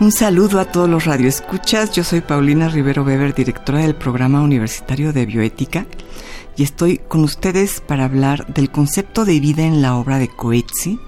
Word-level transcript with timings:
Un 0.00 0.12
saludo 0.12 0.60
a 0.60 0.64
todos 0.64 0.88
los 0.88 1.04
radioescuchas. 1.04 1.92
Yo 1.92 2.04
soy 2.04 2.22
Paulina 2.22 2.70
Rivero 2.70 3.04
Weber, 3.04 3.34
directora 3.34 3.80
del 3.80 3.94
Programa 3.94 4.40
Universitario 4.40 5.12
de 5.12 5.26
Bioética, 5.26 5.84
y 6.56 6.62
estoy 6.62 6.96
con 6.96 7.22
ustedes 7.22 7.82
para 7.82 8.06
hablar 8.06 8.46
del 8.46 8.70
concepto 8.70 9.26
de 9.26 9.38
vida 9.40 9.62
en 9.62 9.82
la 9.82 9.96
obra 9.96 10.18
de 10.18 10.28
Coetzee. 10.28 10.98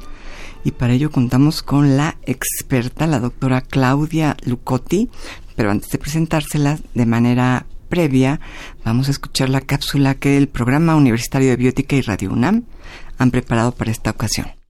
Y 0.62 0.72
para 0.72 0.92
ello 0.92 1.10
contamos 1.10 1.62
con 1.62 1.96
la 1.96 2.18
experta, 2.24 3.06
la 3.06 3.18
doctora 3.18 3.62
Claudia 3.62 4.36
Lucotti. 4.44 5.08
Pero 5.56 5.70
antes 5.70 5.88
de 5.88 5.96
presentársela 5.96 6.78
de 6.92 7.06
manera 7.06 7.64
previa, 7.88 8.40
vamos 8.84 9.08
a 9.08 9.12
escuchar 9.12 9.48
la 9.48 9.62
cápsula 9.62 10.16
que 10.16 10.36
el 10.36 10.48
Programa 10.48 10.96
Universitario 10.96 11.48
de 11.48 11.56
Bioética 11.56 11.96
y 11.96 12.02
Radio 12.02 12.30
UNAM 12.30 12.64
han 13.16 13.30
preparado 13.30 13.72
para 13.72 13.90
esta 13.90 14.10
ocasión. 14.10 14.61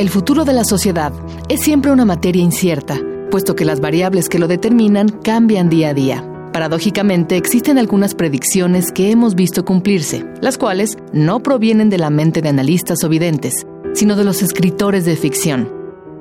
El 0.00 0.08
futuro 0.08 0.46
de 0.46 0.54
la 0.54 0.64
sociedad 0.64 1.12
es 1.50 1.60
siempre 1.60 1.90
una 1.90 2.06
materia 2.06 2.42
incierta, 2.42 2.98
puesto 3.30 3.54
que 3.54 3.66
las 3.66 3.80
variables 3.80 4.30
que 4.30 4.38
lo 4.38 4.48
determinan 4.48 5.10
cambian 5.10 5.68
día 5.68 5.90
a 5.90 5.94
día. 5.94 6.24
Paradójicamente, 6.54 7.36
existen 7.36 7.76
algunas 7.76 8.14
predicciones 8.14 8.92
que 8.92 9.10
hemos 9.10 9.34
visto 9.34 9.62
cumplirse, 9.62 10.24
las 10.40 10.56
cuales 10.56 10.96
no 11.12 11.42
provienen 11.42 11.90
de 11.90 11.98
la 11.98 12.08
mente 12.08 12.40
de 12.40 12.48
analistas 12.48 13.04
o 13.04 13.10
videntes, 13.10 13.66
sino 13.92 14.16
de 14.16 14.24
los 14.24 14.40
escritores 14.40 15.04
de 15.04 15.16
ficción. 15.16 15.70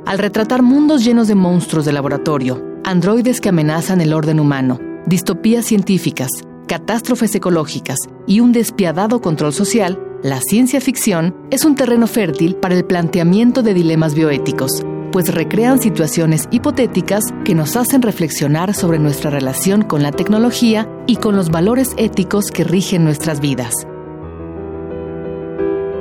Al 0.05 0.19
retratar 0.19 0.61
mundos 0.61 1.05
llenos 1.05 1.29
de 1.29 1.35
monstruos 1.35 1.85
de 1.85 1.93
laboratorio, 1.93 2.61
androides 2.83 3.39
que 3.39 3.47
amenazan 3.47 4.01
el 4.01 4.11
orden 4.11 4.41
humano, 4.41 4.77
distopías 5.05 5.63
científicas, 5.63 6.27
catástrofes 6.67 7.33
ecológicas 7.33 7.99
y 8.27 8.41
un 8.41 8.51
despiadado 8.51 9.21
control 9.21 9.53
social, 9.53 9.97
la 10.23 10.41
ciencia 10.41 10.81
ficción 10.81 11.33
es 11.49 11.63
un 11.63 11.75
terreno 11.75 12.05
fértil 12.05 12.55
para 12.55 12.75
el 12.75 12.83
planteamiento 12.83 13.61
de 13.61 13.73
dilemas 13.73 14.15
bioéticos, 14.15 14.83
pues 15.13 15.33
recrean 15.33 15.79
situaciones 15.79 16.47
hipotéticas 16.51 17.23
que 17.45 17.55
nos 17.55 17.77
hacen 17.77 18.01
reflexionar 18.01 18.73
sobre 18.73 18.99
nuestra 18.99 19.29
relación 19.29 19.81
con 19.81 20.03
la 20.03 20.11
tecnología 20.11 20.89
y 21.07 21.15
con 21.15 21.37
los 21.37 21.49
valores 21.49 21.93
éticos 21.97 22.51
que 22.51 22.65
rigen 22.65 23.05
nuestras 23.05 23.39
vidas. 23.39 23.73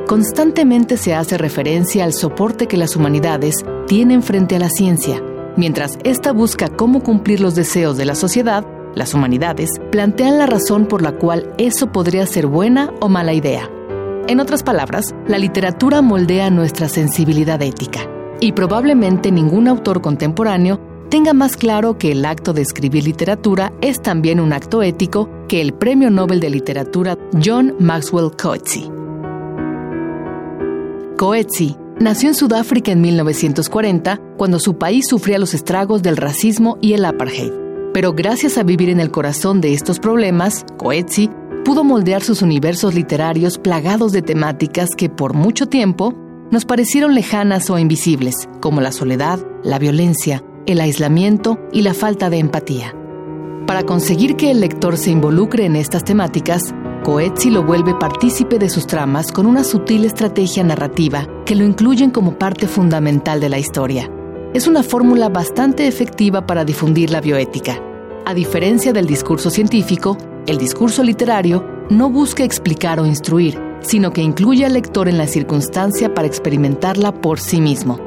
Constantemente 0.08 0.96
se 0.96 1.14
hace 1.14 1.38
referencia 1.38 2.02
al 2.02 2.12
soporte 2.12 2.66
que 2.66 2.76
las 2.76 2.96
humanidades 2.96 3.64
tienen 3.86 4.22
frente 4.22 4.56
a 4.56 4.58
la 4.58 4.70
ciencia, 4.70 5.22
mientras 5.56 5.96
ésta 6.02 6.32
busca 6.32 6.68
cómo 6.68 7.04
cumplir 7.04 7.40
los 7.40 7.54
deseos 7.54 7.96
de 7.96 8.04
la 8.04 8.16
sociedad 8.16 8.66
las 8.94 9.14
humanidades, 9.14 9.70
plantean 9.92 10.38
la 10.38 10.46
razón 10.46 10.86
por 10.86 11.02
la 11.02 11.12
cual 11.12 11.54
eso 11.56 11.92
podría 11.92 12.26
ser 12.26 12.46
buena 12.46 12.92
o 13.00 13.08
mala 13.08 13.32
idea. 13.32 13.70
En 14.28 14.40
otras 14.40 14.62
palabras, 14.62 15.14
la 15.26 15.38
literatura 15.38 16.02
moldea 16.02 16.50
nuestra 16.50 16.86
sensibilidad 16.90 17.62
ética. 17.62 18.00
Y 18.40 18.52
probablemente 18.52 19.32
ningún 19.32 19.68
autor 19.68 20.02
contemporáneo 20.02 20.78
tenga 21.08 21.32
más 21.32 21.56
claro 21.56 21.96
que 21.96 22.12
el 22.12 22.26
acto 22.26 22.52
de 22.52 22.60
escribir 22.60 23.04
literatura 23.04 23.72
es 23.80 24.02
también 24.02 24.38
un 24.38 24.52
acto 24.52 24.82
ético 24.82 25.30
que 25.48 25.62
el 25.62 25.72
Premio 25.72 26.10
Nobel 26.10 26.40
de 26.40 26.50
Literatura 26.50 27.16
John 27.42 27.74
Maxwell 27.78 28.30
Coetzee. 28.36 28.90
Coetzee 31.16 31.76
nació 31.98 32.28
en 32.28 32.34
Sudáfrica 32.34 32.92
en 32.92 33.00
1940, 33.00 34.20
cuando 34.36 34.58
su 34.58 34.76
país 34.76 35.06
sufría 35.08 35.38
los 35.38 35.54
estragos 35.54 36.02
del 36.02 36.18
racismo 36.18 36.76
y 36.82 36.92
el 36.92 37.06
apartheid. 37.06 37.52
Pero 37.94 38.12
gracias 38.12 38.58
a 38.58 38.62
vivir 38.62 38.90
en 38.90 39.00
el 39.00 39.10
corazón 39.10 39.62
de 39.62 39.72
estos 39.72 39.98
problemas, 39.98 40.66
Coetzee 40.76 41.30
pudo 41.68 41.84
moldear 41.84 42.22
sus 42.22 42.40
universos 42.40 42.94
literarios 42.94 43.58
plagados 43.58 44.12
de 44.12 44.22
temáticas 44.22 44.88
que 44.96 45.10
por 45.10 45.34
mucho 45.34 45.66
tiempo 45.66 46.14
nos 46.50 46.64
parecieron 46.64 47.14
lejanas 47.14 47.68
o 47.68 47.78
invisibles, 47.78 48.48
como 48.62 48.80
la 48.80 48.90
soledad, 48.90 49.38
la 49.62 49.78
violencia, 49.78 50.42
el 50.64 50.80
aislamiento 50.80 51.58
y 51.70 51.82
la 51.82 51.92
falta 51.92 52.30
de 52.30 52.38
empatía. 52.38 52.96
Para 53.66 53.82
conseguir 53.82 54.36
que 54.36 54.50
el 54.50 54.60
lector 54.60 54.96
se 54.96 55.10
involucre 55.10 55.66
en 55.66 55.76
estas 55.76 56.04
temáticas, 56.04 56.74
Coetzee 57.04 57.50
lo 57.50 57.62
vuelve 57.64 57.94
partícipe 57.94 58.58
de 58.58 58.70
sus 58.70 58.86
tramas 58.86 59.30
con 59.30 59.44
una 59.44 59.62
sutil 59.62 60.06
estrategia 60.06 60.64
narrativa 60.64 61.28
que 61.44 61.54
lo 61.54 61.66
incluyen 61.66 62.10
como 62.10 62.38
parte 62.38 62.66
fundamental 62.66 63.40
de 63.40 63.50
la 63.50 63.58
historia. 63.58 64.10
Es 64.54 64.68
una 64.68 64.82
fórmula 64.82 65.28
bastante 65.28 65.86
efectiva 65.86 66.46
para 66.46 66.64
difundir 66.64 67.10
la 67.10 67.20
bioética. 67.20 67.78
A 68.24 68.32
diferencia 68.32 68.94
del 68.94 69.06
discurso 69.06 69.50
científico, 69.50 70.16
el 70.48 70.56
discurso 70.56 71.04
literario 71.04 71.62
no 71.90 72.08
busca 72.08 72.42
explicar 72.42 72.98
o 72.98 73.04
instruir, 73.04 73.60
sino 73.80 74.14
que 74.14 74.22
incluye 74.22 74.64
al 74.64 74.72
lector 74.72 75.06
en 75.06 75.18
la 75.18 75.26
circunstancia 75.26 76.14
para 76.14 76.26
experimentarla 76.26 77.12
por 77.12 77.38
sí 77.38 77.60
mismo. 77.60 78.00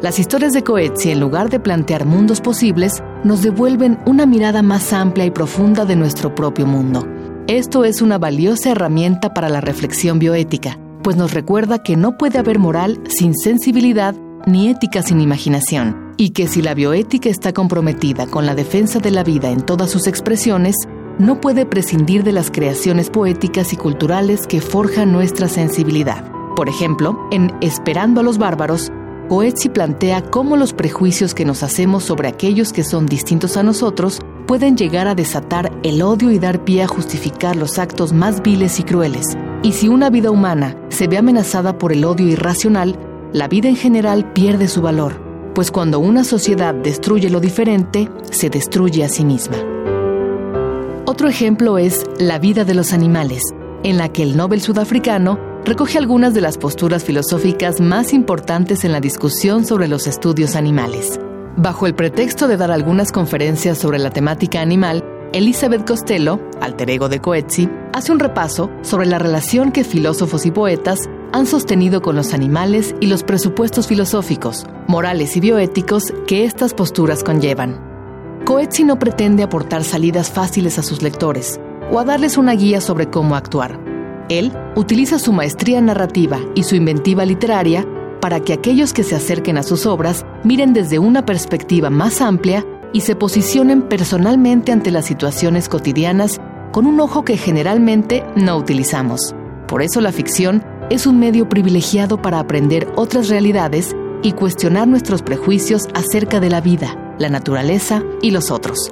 Las 0.00 0.20
historias 0.20 0.52
de 0.52 0.62
Coetzee, 0.62 1.10
en 1.10 1.18
lugar 1.18 1.50
de 1.50 1.58
plantear 1.58 2.06
mundos 2.06 2.40
posibles, 2.40 3.02
nos 3.24 3.42
devuelven 3.42 3.98
una 4.06 4.24
mirada 4.24 4.62
más 4.62 4.92
amplia 4.92 5.26
y 5.26 5.32
profunda 5.32 5.84
de 5.84 5.96
nuestro 5.96 6.32
propio 6.32 6.64
mundo. 6.64 7.04
Esto 7.48 7.84
es 7.84 8.00
una 8.00 8.18
valiosa 8.18 8.70
herramienta 8.70 9.34
para 9.34 9.48
la 9.48 9.60
reflexión 9.60 10.20
bioética, 10.20 10.78
pues 11.02 11.16
nos 11.16 11.34
recuerda 11.34 11.82
que 11.82 11.96
no 11.96 12.16
puede 12.16 12.38
haber 12.38 12.60
moral 12.60 13.00
sin 13.08 13.34
sensibilidad 13.34 14.14
ni 14.46 14.68
ética 14.68 15.02
sin 15.02 15.20
imaginación, 15.20 16.14
y 16.16 16.30
que 16.30 16.46
si 16.46 16.62
la 16.62 16.74
bioética 16.74 17.28
está 17.28 17.52
comprometida 17.52 18.26
con 18.26 18.46
la 18.46 18.54
defensa 18.54 19.00
de 19.00 19.10
la 19.10 19.24
vida 19.24 19.50
en 19.50 19.62
todas 19.62 19.90
sus 19.90 20.06
expresiones, 20.06 20.76
no 21.20 21.38
puede 21.38 21.66
prescindir 21.66 22.24
de 22.24 22.32
las 22.32 22.50
creaciones 22.50 23.10
poéticas 23.10 23.74
y 23.74 23.76
culturales 23.76 24.46
que 24.46 24.62
forjan 24.62 25.12
nuestra 25.12 25.48
sensibilidad. 25.48 26.24
Por 26.56 26.68
ejemplo, 26.68 27.28
en 27.30 27.52
Esperando 27.60 28.20
a 28.20 28.24
los 28.24 28.38
bárbaros, 28.38 28.90
Coetzee 29.28 29.70
plantea 29.70 30.22
cómo 30.22 30.56
los 30.56 30.72
prejuicios 30.72 31.34
que 31.34 31.44
nos 31.44 31.62
hacemos 31.62 32.04
sobre 32.04 32.26
aquellos 32.26 32.72
que 32.72 32.84
son 32.84 33.04
distintos 33.04 33.58
a 33.58 33.62
nosotros 33.62 34.20
pueden 34.46 34.76
llegar 34.76 35.06
a 35.06 35.14
desatar 35.14 35.70
el 35.82 36.02
odio 36.02 36.30
y 36.30 36.38
dar 36.38 36.64
pie 36.64 36.82
a 36.82 36.88
justificar 36.88 37.54
los 37.54 37.78
actos 37.78 38.12
más 38.14 38.42
viles 38.42 38.80
y 38.80 38.82
crueles. 38.82 39.36
Y 39.62 39.72
si 39.72 39.88
una 39.88 40.08
vida 40.08 40.30
humana 40.30 40.74
se 40.88 41.06
ve 41.06 41.18
amenazada 41.18 41.76
por 41.76 41.92
el 41.92 42.04
odio 42.04 42.26
irracional, 42.26 42.98
la 43.32 43.46
vida 43.46 43.68
en 43.68 43.76
general 43.76 44.32
pierde 44.32 44.68
su 44.68 44.80
valor, 44.80 45.22
pues 45.54 45.70
cuando 45.70 46.00
una 46.00 46.24
sociedad 46.24 46.74
destruye 46.74 47.28
lo 47.28 47.40
diferente, 47.40 48.08
se 48.30 48.48
destruye 48.48 49.04
a 49.04 49.08
sí 49.08 49.24
misma. 49.24 49.79
Otro 51.10 51.26
ejemplo 51.28 51.76
es 51.76 52.04
La 52.20 52.38
vida 52.38 52.64
de 52.64 52.72
los 52.72 52.92
animales, 52.92 53.42
en 53.82 53.98
la 53.98 54.10
que 54.10 54.22
el 54.22 54.36
Nobel 54.36 54.60
sudafricano 54.60 55.40
recoge 55.64 55.98
algunas 55.98 56.34
de 56.34 56.40
las 56.40 56.56
posturas 56.56 57.02
filosóficas 57.02 57.80
más 57.80 58.12
importantes 58.12 58.84
en 58.84 58.92
la 58.92 59.00
discusión 59.00 59.66
sobre 59.66 59.88
los 59.88 60.06
estudios 60.06 60.54
animales. 60.54 61.18
Bajo 61.56 61.88
el 61.88 61.96
pretexto 61.96 62.46
de 62.46 62.56
dar 62.56 62.70
algunas 62.70 63.10
conferencias 63.10 63.76
sobre 63.76 63.98
la 63.98 64.10
temática 64.10 64.60
animal, 64.60 65.04
Elizabeth 65.32 65.84
Costello, 65.84 66.38
alter 66.60 66.90
ego 66.90 67.08
de 67.08 67.18
Coetzee, 67.18 67.68
hace 67.92 68.12
un 68.12 68.20
repaso 68.20 68.70
sobre 68.82 69.06
la 69.06 69.18
relación 69.18 69.72
que 69.72 69.82
filósofos 69.82 70.46
y 70.46 70.52
poetas 70.52 71.10
han 71.32 71.46
sostenido 71.46 72.02
con 72.02 72.14
los 72.14 72.32
animales 72.32 72.94
y 73.00 73.08
los 73.08 73.24
presupuestos 73.24 73.88
filosóficos, 73.88 74.64
morales 74.86 75.36
y 75.36 75.40
bioéticos 75.40 76.12
que 76.28 76.44
estas 76.44 76.72
posturas 76.72 77.24
conllevan. 77.24 77.89
Coetzee 78.50 78.84
no 78.84 78.98
pretende 78.98 79.44
aportar 79.44 79.84
salidas 79.84 80.28
fáciles 80.28 80.76
a 80.76 80.82
sus 80.82 81.02
lectores 81.02 81.60
o 81.92 82.00
a 82.00 82.04
darles 82.04 82.36
una 82.36 82.52
guía 82.54 82.80
sobre 82.80 83.08
cómo 83.08 83.36
actuar. 83.36 83.78
Él 84.28 84.50
utiliza 84.74 85.20
su 85.20 85.32
maestría 85.32 85.80
narrativa 85.80 86.40
y 86.56 86.64
su 86.64 86.74
inventiva 86.74 87.24
literaria 87.24 87.86
para 88.20 88.40
que 88.40 88.52
aquellos 88.52 88.92
que 88.92 89.04
se 89.04 89.14
acerquen 89.14 89.56
a 89.56 89.62
sus 89.62 89.86
obras 89.86 90.26
miren 90.42 90.72
desde 90.72 90.98
una 90.98 91.24
perspectiva 91.24 91.90
más 91.90 92.20
amplia 92.20 92.66
y 92.92 93.02
se 93.02 93.14
posicionen 93.14 93.82
personalmente 93.82 94.72
ante 94.72 94.90
las 94.90 95.06
situaciones 95.06 95.68
cotidianas 95.68 96.40
con 96.72 96.88
un 96.88 96.98
ojo 96.98 97.24
que 97.24 97.36
generalmente 97.36 98.24
no 98.34 98.56
utilizamos. 98.56 99.32
Por 99.68 99.80
eso 99.80 100.00
la 100.00 100.10
ficción 100.10 100.64
es 100.90 101.06
un 101.06 101.20
medio 101.20 101.48
privilegiado 101.48 102.20
para 102.20 102.40
aprender 102.40 102.88
otras 102.96 103.28
realidades 103.28 103.94
y 104.24 104.32
cuestionar 104.32 104.88
nuestros 104.88 105.22
prejuicios 105.22 105.86
acerca 105.94 106.40
de 106.40 106.50
la 106.50 106.60
vida, 106.60 106.96
la 107.20 107.28
naturaleza 107.28 108.02
y 108.20 108.32
los 108.32 108.50
otros. 108.50 108.90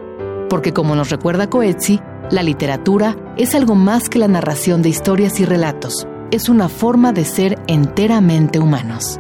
Porque 0.49 0.73
como 0.73 0.95
nos 0.95 1.11
recuerda 1.11 1.51
Coetzee, 1.51 2.01
La 2.31 2.43
literatura 2.43 3.17
es 3.39 3.55
algo 3.55 3.75
más 3.75 4.11
que 4.11 4.19
la 4.19 4.29
narración 4.29 4.83
de 4.83 4.91
historias 4.91 5.41
y 5.41 5.47
relatos. 5.47 6.07
Es 6.31 6.51
una 6.51 6.69
forma 6.69 7.15
de 7.15 7.25
ser 7.25 7.59
enteramente 7.69 8.59
humanos. 8.59 9.19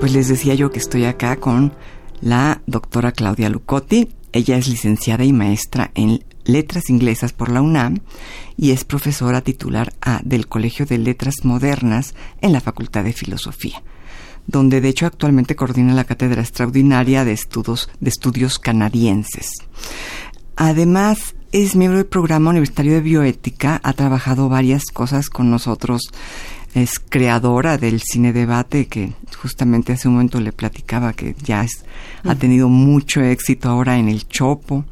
Pues 0.00 0.12
les 0.12 0.26
decía 0.26 0.54
yo 0.54 0.72
que 0.72 0.80
estoy 0.80 1.04
acá 1.04 1.36
con 1.36 1.74
la 2.20 2.60
doctora 2.66 3.12
Claudia 3.12 3.50
Lucotti. 3.50 4.08
Ella 4.32 4.56
es 4.56 4.66
licenciada 4.66 5.24
y 5.24 5.32
maestra 5.32 5.92
en 5.94 6.24
Letras 6.44 6.90
Inglesas 6.90 7.32
por 7.32 7.50
la 7.50 7.62
UNAM 7.62 8.00
y 8.56 8.72
es 8.72 8.84
profesora 8.84 9.40
titular 9.42 9.92
A 10.00 10.20
del 10.24 10.48
Colegio 10.48 10.86
de 10.86 10.98
Letras 10.98 11.36
Modernas 11.44 12.16
en 12.40 12.52
la 12.52 12.60
Facultad 12.60 13.04
de 13.04 13.12
Filosofía, 13.12 13.82
donde 14.46 14.80
de 14.80 14.88
hecho 14.88 15.06
actualmente 15.06 15.56
coordina 15.56 15.94
la 15.94 16.04
Cátedra 16.04 16.42
Extraordinaria 16.42 17.24
de 17.24 17.32
Estudios, 17.32 17.88
de 18.00 18.10
Estudios 18.10 18.58
Canadienses. 18.58 19.50
Además, 20.56 21.34
es 21.52 21.76
miembro 21.76 21.98
del 21.98 22.06
programa 22.06 22.50
universitario 22.50 22.94
de 22.94 23.00
bioética, 23.00 23.80
ha 23.82 23.92
trabajado 23.92 24.48
varias 24.48 24.84
cosas 24.86 25.30
con 25.30 25.50
nosotros, 25.50 26.02
es 26.74 26.98
creadora 26.98 27.78
del 27.78 28.00
cine 28.00 28.32
debate 28.32 28.86
que 28.86 29.12
justamente 29.36 29.92
hace 29.92 30.08
un 30.08 30.14
momento 30.14 30.40
le 30.40 30.52
platicaba 30.52 31.12
que 31.12 31.36
ya 31.44 31.64
ha 32.24 32.34
tenido 32.34 32.68
mucho 32.68 33.22
éxito 33.22 33.68
ahora 33.68 33.98
en 33.98 34.08
el 34.08 34.26
Chopo. 34.26 34.84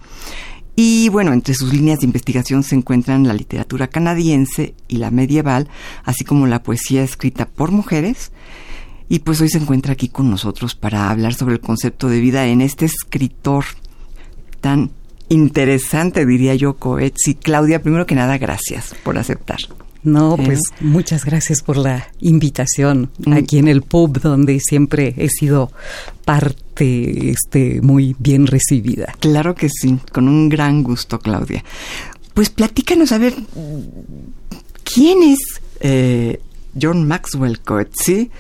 Y 0.77 1.09
bueno, 1.11 1.33
entre 1.33 1.55
sus 1.55 1.73
líneas 1.73 1.99
de 1.99 2.07
investigación 2.07 2.63
se 2.63 2.77
encuentran 2.77 3.27
la 3.27 3.35
literatura 3.35 3.89
canadiense 3.89 4.75
y 4.89 4.97
la 4.97 5.11
medieval, 5.11 5.69
así 6.05 6.25
como 6.25 6.47
la 6.47 6.63
poesía 6.63 7.03
escrita 7.03 7.47
por 7.47 7.73
mujeres. 7.73 8.31
Y 9.13 9.19
pues 9.19 9.43
hoy 9.43 9.51
se 9.51 9.59
encuentra 9.59 9.93
aquí 9.93 10.09
con 10.09 10.31
nosotros 10.31 10.75
para 10.75 11.11
hablar 11.11 11.35
sobre 11.35 11.53
el 11.53 11.61
concepto 11.61 12.09
de 12.09 12.19
vida 12.19 12.47
en 12.47 12.63
este 12.63 12.87
escritor 12.87 13.67
tan 14.63 14.91
interesante, 15.29 16.25
diría 16.25 16.55
yo, 16.55 16.79
Coetzi. 16.79 17.35
Claudia, 17.35 17.83
primero 17.83 18.07
que 18.07 18.15
nada, 18.15 18.39
gracias 18.39 18.95
por 19.05 19.19
aceptar. 19.19 19.59
No, 20.03 20.39
pues 20.39 20.61
muchas 20.81 21.27
gracias 21.27 21.63
por 21.63 21.77
la 21.77 22.09
invitación 22.21 23.11
mm. 23.27 23.35
aquí 23.35 23.59
en 23.59 23.69
el 23.69 23.83
pub 23.83 24.19
donde 24.19 24.59
siempre 24.61 25.15
he 25.19 25.29
sido 25.29 25.71
parte 26.25 27.29
este 27.29 27.83
muy 27.83 28.17
bien 28.19 28.47
recibida. 28.47 29.15
Claro 29.21 29.55
que 29.55 29.69
sí, 29.69 29.99
con 30.11 30.27
un 30.27 30.49
gran 30.49 30.83
gusto, 30.83 31.19
Claudia. 31.19 31.63
Pues 32.33 32.49
platícanos 32.49 33.13
a 33.13 33.19
ver 33.19 33.35
quién 34.85 35.23
es 35.23 35.39
eh, 35.81 36.41
John 36.81 37.07
Maxwell 37.07 37.61
Coetzee 37.61 38.31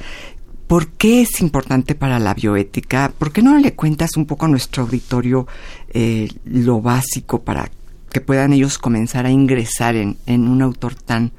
¿Por 0.72 0.88
qué 0.88 1.20
es 1.20 1.42
importante 1.42 1.94
para 1.94 2.18
la 2.18 2.32
bioética? 2.32 3.12
¿Por 3.18 3.30
qué 3.30 3.42
no 3.42 3.58
le 3.58 3.74
cuentas 3.74 4.16
un 4.16 4.24
poco 4.24 4.46
a 4.46 4.48
nuestro 4.48 4.84
auditorio 4.84 5.46
eh, 5.92 6.30
lo 6.46 6.80
básico 6.80 7.42
para 7.42 7.70
que 8.08 8.22
puedan 8.22 8.54
ellos 8.54 8.78
comenzar 8.78 9.26
a 9.26 9.30
ingresar 9.30 9.96
en, 9.96 10.16
un 10.26 10.62
autor 10.62 10.94
tan, 10.94 11.30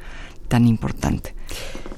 tan 0.47 0.68
importante? 0.68 1.33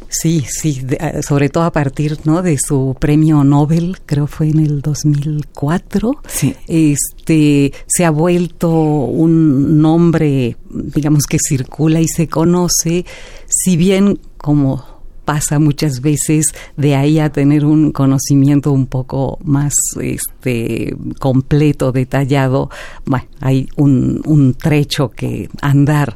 Sí, 0.07 0.45
sí, 0.47 0.87
ah, 0.97 1.21
sobre 1.21 1.49
todo 1.49 1.65
a 1.65 1.73
partir 1.73 2.17
¿no? 2.23 2.41
de 2.41 2.57
su 2.57 2.95
premio 2.97 3.43
Nobel, 3.43 3.97
creo 4.05 4.27
fue 4.27 4.47
en 4.47 4.59
el 4.59 4.81
2004. 4.81 6.21
Sí. 6.29 6.55
Este, 6.69 7.73
se 7.85 8.05
ha 8.05 8.11
vuelto 8.11 8.71
un 8.71 9.81
nombre, 9.81 10.55
digamos, 10.69 11.25
que 11.25 11.39
circula 11.45 11.99
y 11.99 12.07
se 12.07 12.29
conoce, 12.29 13.05
si 13.45 13.75
bien 13.75 14.21
como 14.37 14.94
pasa 15.25 15.59
muchas 15.59 16.01
veces 16.01 16.45
de 16.77 16.95
ahí 16.95 17.19
a 17.19 17.31
tener 17.31 17.65
un 17.65 17.91
conocimiento 17.91 18.71
un 18.71 18.85
poco 18.85 19.39
más 19.43 19.73
este, 19.99 20.95
completo, 21.19 21.91
detallado. 21.91 22.69
Bueno, 23.05 23.27
hay 23.41 23.67
un, 23.75 24.55
trecho 24.61 25.09
que 25.09 25.49
andar. 25.61 26.15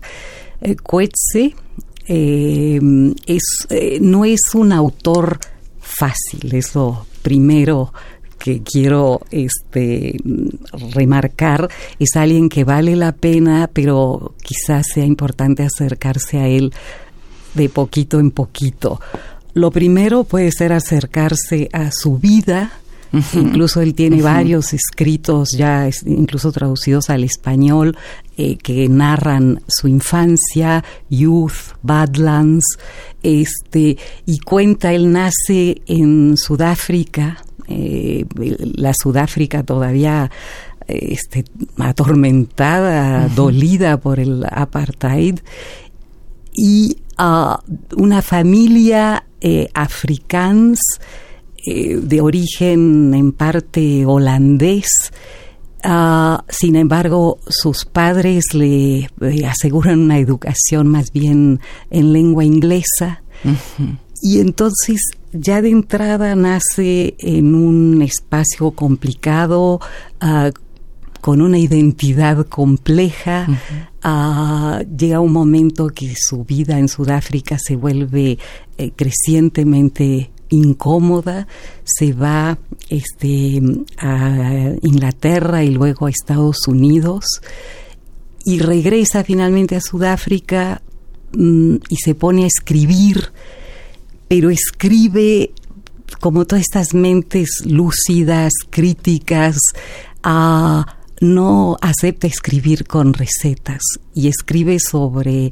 Eh, 0.61 0.75
eh 2.07 2.79
es, 3.25 3.67
eh, 3.69 4.00
no 4.01 4.25
es 4.25 4.39
un 4.53 4.71
autor 4.71 5.39
fácil, 5.79 6.53
es 6.53 6.75
lo 6.75 7.06
primero 7.21 7.91
que 8.39 8.63
quiero 8.63 9.21
este 9.29 10.17
remarcar 10.95 11.69
es 12.00 12.15
alguien 12.15 12.50
que 12.50 12.63
vale 12.63 12.95
la 12.95 13.11
pena, 13.11 13.69
pero 13.71 14.33
quizás 14.41 14.88
sea 14.94 15.06
importante 15.06 15.63
acercarse 15.63 16.39
a 16.39 16.47
él 16.47 16.73
de 17.54 17.69
poquito 17.69 18.19
en 18.19 18.31
poquito. 18.31 19.00
Lo 19.54 19.72
primero 19.72 20.24
puede 20.24 20.51
ser 20.51 20.74
acercarse 20.74 21.69
a 21.74 21.92
su 21.92 22.18
vida, 22.18 22.72
Incluso 23.34 23.81
él 23.81 23.96
tiene 23.96 24.22
varios 24.22 24.74
escritos 24.74 25.50
ya, 25.57 25.90
incluso 26.06 26.51
traducidos 26.51 27.10
al 27.10 27.24
español, 27.24 27.98
eh, 28.38 28.56
que 28.57 28.88
narran 28.88 29.62
su 29.68 29.88
infancia, 29.88 30.84
Youth, 31.10 31.75
Badlands, 31.81 32.66
este, 33.24 33.98
y 34.25 34.40
cuenta, 34.40 34.94
él 34.94 35.12
nace 35.12 35.81
en 35.88 36.38
Sudáfrica, 36.38 37.44
eh, 37.68 38.25
la 38.75 38.94
Sudáfrica 38.94 39.63
todavía 39.63 40.30
este, 40.88 41.45
atormentada, 41.78 43.28
dolida 43.30 44.00
por 44.00 44.19
el 44.19 44.45
apartheid, 44.50 45.40
y 46.54 46.98
una 47.98 48.21
familia 48.21 49.25
eh, 49.42 49.69
africans 49.74 50.80
eh, 51.66 51.98
de 52.01 52.21
origen 52.21 53.13
en 53.13 53.31
parte 53.31 54.06
holandés. 54.06 54.89
Ah, 55.83 56.44
sin 56.50 56.75
embargo, 56.75 57.39
sus 57.48 57.86
padres 57.86 58.54
le 58.54 59.07
aseguran 59.48 60.00
una 60.00 60.19
educación 60.19 60.88
más 60.88 61.12
bien 61.12 61.60
en 61.89 62.13
lengua 62.13 62.44
inglesa. 62.44 63.24
Y 64.21 64.39
entonces 64.39 65.12
ya 65.31 65.62
de 65.62 65.69
entrada 65.69 66.36
nace 66.36 67.16
en 67.19 67.56
un 67.56 68.01
espacio 68.01 68.71
complicado, 68.71 69.80
ah, 70.19 70.51
con 71.21 71.42
una 71.42 71.57
identidad 71.57 72.45
compleja. 72.48 73.48
Ah, 74.01 74.81
llega 74.98 75.19
un 75.19 75.33
momento 75.33 75.89
que 75.89 76.13
su 76.18 76.45
vida 76.45 76.80
en 76.80 76.88
Sudáfrica 76.88 77.57
se 77.60 77.75
vuelve 77.75 78.38
eh, 78.77 78.92
crecientemente 78.95 80.31
incómoda, 80.50 81.48
se 81.83 82.13
va 82.13 82.57
este, 82.89 83.62
a 83.98 84.71
Inglaterra 84.81 85.63
y 85.63 85.69
luego 85.69 86.06
a 86.06 86.10
Estados 86.10 86.68
Unidos 86.68 87.25
y 88.45 88.60
regresa 88.60 89.24
finalmente 89.24 89.75
a 89.75 89.81
Sudáfrica 89.81 90.81
mm, 91.33 91.76
y 91.90 91.95
se 91.97 92.16
pone 92.16 92.45
a 92.45 92.47
escribir, 92.47 93.31
pero 94.28 94.49
escribe 94.49 95.52
como 96.19 96.45
todas 96.45 96.61
estas 96.61 96.94
mentes 96.94 97.64
lúcidas, 97.66 98.52
críticas, 98.69 99.57
a 100.23 100.98
no 101.21 101.78
acepta 101.81 102.28
escribir 102.28 102.85
con 102.85 103.14
recetas 103.14 103.81
y 104.14 104.28
escribe 104.28 104.80
sobre 104.80 105.52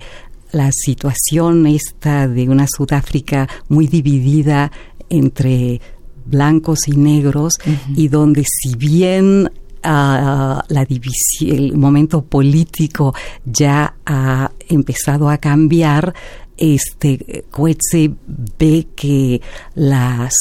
la 0.51 0.71
situación 0.71 1.67
esta 1.67 2.27
de 2.27 2.47
una 2.50 2.67
Sudáfrica 2.67 3.47
muy 3.69 3.88
dividida 3.88 4.71
entre 5.09 5.81
blancos 6.25 6.88
y 6.88 6.97
negros 6.97 7.53
y 7.95 8.07
donde 8.07 8.43
si 8.43 8.75
bien 8.75 9.50
ah, 9.83 10.63
la 10.67 10.86
división, 10.86 11.55
el 11.55 11.77
momento 11.77 12.24
político 12.24 13.13
ya 13.45 13.95
ha 14.05 14.51
empezado 14.69 15.29
a 15.29 15.38
cambiar, 15.38 16.13
este 16.57 17.45
Coetze 17.51 18.12
ve 18.57 18.88
que 18.95 19.41
las 19.75 20.33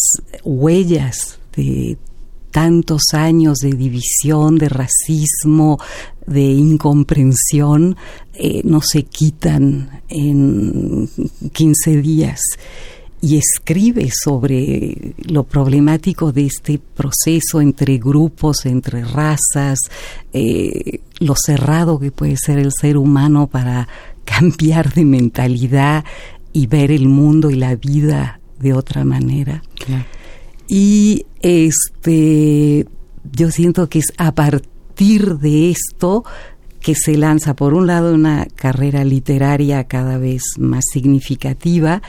huellas 0.43 1.39
de 1.55 1.99
tantos 2.57 3.03
años 3.13 3.59
de 3.59 3.73
división, 3.73 4.57
de 4.57 4.71
racismo, 4.71 5.79
de 6.27 6.41
incomprensión, 6.41 7.99
eh, 8.33 8.63
no 8.65 8.81
se 8.81 9.03
quitan 9.03 10.01
en 10.09 11.07
15 11.53 12.01
días 12.01 12.41
y 13.21 13.37
escribe 13.37 14.09
sobre 14.11 15.13
lo 15.29 15.45
problemático 15.45 16.33
de 16.33 16.47
este 16.47 16.79
proceso 16.79 17.61
entre 17.61 17.99
grupos, 17.99 18.65
entre 18.65 19.05
razas, 19.05 19.79
eh, 20.33 21.01
lo 21.19 21.35
cerrado 21.37 22.01
que 22.01 22.11
puede 22.11 22.39
ser 22.39 22.59
el 22.59 22.73
ser 22.73 22.97
humano 22.97 23.49
para 23.49 23.87
cambiar 24.25 24.95
de 24.95 25.05
mentalidad 25.05 26.07
y 26.55 26.69
ver 26.69 26.91
el 26.91 27.07
mundo 27.07 27.51
y 27.51 27.57
la 27.57 27.77
vida 27.77 28.41
de 28.59 28.73
otra 28.73 29.05
manera. 29.05 29.63
Y 30.69 31.27
este 31.41 32.87
yo 33.33 33.51
siento 33.51 33.89
que 33.89 33.99
es 33.99 34.13
a 34.19 34.35
partir 34.35 35.39
de 35.39 35.71
esto 35.71 36.25
que 36.81 36.95
se 36.95 37.17
lanza 37.17 37.57
por 37.57 37.75
un 37.75 37.87
lado 37.87 38.15
una 38.15 38.47
carrera 38.55 39.05
literaria 39.05 39.85
cada 39.85 40.19
vez 40.19 40.43
más 40.59 40.85
significativa, 40.93 42.03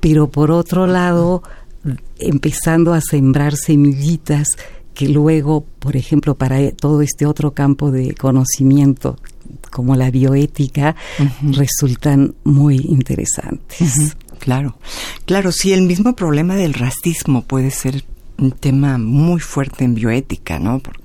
pero 0.00 0.28
por 0.28 0.50
otro 0.50 0.86
lado 0.86 1.42
empezando 2.18 2.92
a 2.92 3.00
sembrar 3.00 3.56
semillitas 3.56 4.48
que 4.94 5.08
luego, 5.08 5.64
por 5.78 5.96
ejemplo, 5.96 6.34
para 6.34 6.72
todo 6.72 7.02
este 7.02 7.24
otro 7.24 7.52
campo 7.52 7.92
de 7.92 8.14
conocimiento 8.14 9.16
como 9.70 9.94
la 9.94 10.10
bioética, 10.10 10.96
resultan 11.42 12.34
muy 12.42 12.76
interesantes. 12.76 14.16
Claro, 14.38 14.76
claro, 15.26 15.52
sí, 15.52 15.72
el 15.72 15.82
mismo 15.82 16.14
problema 16.14 16.54
del 16.54 16.74
racismo 16.74 17.42
puede 17.42 17.70
ser 17.70 18.04
un 18.38 18.52
tema 18.52 18.98
muy 18.98 19.40
fuerte 19.40 19.84
en 19.84 19.94
bioética, 19.94 20.58
¿no? 20.58 20.78
Por, 20.78 21.00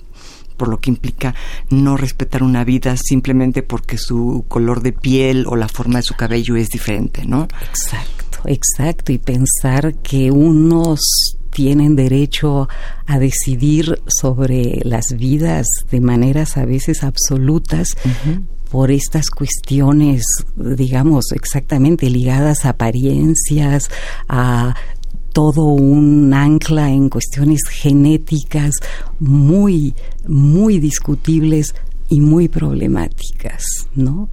por, 0.57 0.67
lo 0.67 0.79
que 0.79 0.91
implica 0.91 1.33
no 1.69 1.97
respetar 1.97 2.43
una 2.43 2.63
vida 2.63 2.95
simplemente 2.95 3.63
porque 3.63 3.97
su 3.97 4.45
color 4.47 4.81
de 4.81 4.93
piel 4.93 5.45
o 5.47 5.55
la 5.55 5.67
forma 5.67 5.99
de 5.99 6.03
su 6.03 6.13
cabello 6.15 6.55
es 6.55 6.69
diferente, 6.69 7.25
¿no? 7.25 7.47
Exacto, 7.69 8.39
exacto, 8.45 9.11
y 9.11 9.17
pensar 9.17 9.95
que 9.95 10.31
unos 10.31 11.37
tienen 11.53 11.95
derecho 11.95 12.67
a 13.05 13.19
decidir 13.19 14.01
sobre 14.07 14.81
las 14.83 15.15
vidas 15.15 15.67
de 15.91 16.01
maneras 16.01 16.57
a 16.57 16.65
veces 16.65 17.03
absolutas 17.03 17.95
por 18.73 18.89
estas 18.89 19.29
cuestiones, 19.29 20.23
digamos, 20.55 21.25
exactamente 21.33 22.09
ligadas 22.09 22.65
a 22.65 22.69
apariencias, 22.69 23.87
a 24.27 24.75
todo 25.31 25.65
un 25.65 26.33
ancla 26.33 26.89
en 26.89 27.09
cuestiones 27.09 27.61
genéticas 27.69 28.73
muy, 29.19 29.93
muy 30.27 30.79
discutibles 30.79 31.75
y 32.09 32.19
muy 32.19 32.47
problemáticas, 32.47 33.63
¿no? 33.93 34.29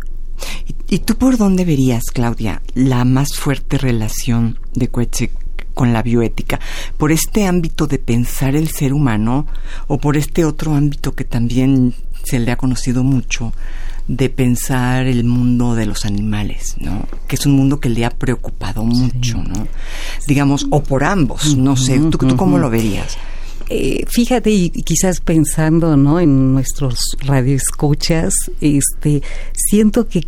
¿Y, 0.89 1.01
tú 1.01 1.17
por 1.17 1.37
dónde 1.37 1.67
verías, 1.67 2.05
Claudia, 2.11 2.63
la 2.73 3.05
más 3.05 3.37
fuerte 3.37 3.77
relación 3.77 4.59
de 4.73 4.89
Coetzee 4.89 5.33
con 5.75 5.93
la 5.93 6.03
bioética? 6.03 6.61
¿Por 6.97 7.13
este 7.13 7.45
ámbito 7.47 7.87
de 7.87 7.99
pensar 7.99 8.57
el 8.57 8.71
ser 8.71 8.95
humano 8.95 9.47
o 9.87 9.99
por 9.99 10.17
este 10.17 10.47
otro 10.47 10.75
ámbito 10.75 11.13
que 11.13 11.25
también 11.25 11.95
se 12.25 12.39
le 12.39 12.53
ha 12.53 12.57
conocido 12.57 13.05
mucho 13.05 13.53
de 14.11 14.29
pensar 14.29 15.07
el 15.07 15.23
mundo 15.23 15.77
de 15.77 15.87
los 15.87 16.05
animales, 16.05 16.75
¿no? 16.81 17.07
Que 17.29 17.37
es 17.37 17.47
un 17.47 17.53
mundo 17.53 17.79
que 17.79 17.89
le 17.89 18.05
ha 18.05 18.11
preocupado 18.11 18.83
mucho, 18.83 19.39
¿no? 19.39 19.69
Digamos, 20.27 20.67
o 20.71 20.83
por 20.83 21.05
ambos, 21.05 21.57
no 21.57 21.77
sé, 21.77 22.01
¿tú, 22.11 22.19
cómo 22.37 22.59
lo 22.59 22.71
verías? 22.71 23.17
Eh, 23.69 24.05
fíjate, 24.09 24.51
y 24.51 24.71
quizás 24.71 25.21
pensando 25.21 25.97
¿no? 25.97 26.19
en 26.19 26.53
nuestros 26.53 27.17
radioescuchas, 27.25 28.35
este, 28.61 29.23
siento 29.55 30.09
que 30.09 30.27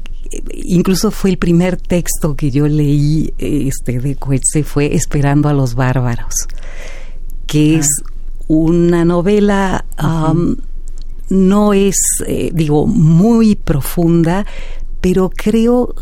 incluso 0.52 1.10
fue 1.10 1.30
el 1.30 1.38
primer 1.38 1.76
texto 1.76 2.36
que 2.36 2.52
yo 2.52 2.68
leí 2.68 3.34
este, 3.38 3.98
de 3.98 4.14
Coetze, 4.14 4.62
fue 4.62 4.94
Esperando 4.94 5.48
a 5.48 5.54
los 5.54 5.74
Bárbaros, 5.74 6.34
que 7.48 7.78
es 7.78 7.88
ah. 8.00 8.10
una 8.46 9.04
novela, 9.04 9.84
no 11.32 11.72
es, 11.72 11.96
eh, 12.26 12.50
digo, 12.52 12.86
muy 12.86 13.56
profunda, 13.56 14.44
pero 15.00 15.30
creo 15.34 15.94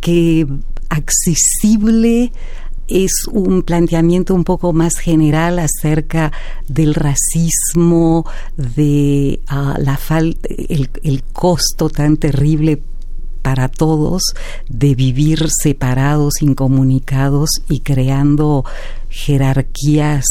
que 0.00 0.46
accesible 0.88 2.32
es 2.86 3.26
un 3.32 3.62
planteamiento 3.62 4.32
un 4.32 4.44
poco 4.44 4.72
más 4.72 4.96
general 4.98 5.58
acerca 5.58 6.30
del 6.68 6.94
racismo, 6.94 8.24
de 8.56 9.40
ah, 9.48 9.76
la 9.80 9.96
falta, 9.96 10.48
el, 10.68 10.88
el 11.02 11.24
costo 11.32 11.90
tan 11.90 12.16
terrible 12.16 12.80
para 13.46 13.68
todos 13.68 14.34
de 14.68 14.96
vivir 14.96 15.46
separados, 15.50 16.42
incomunicados 16.42 17.48
y 17.68 17.78
creando 17.78 18.64
jerarquías 19.08 20.24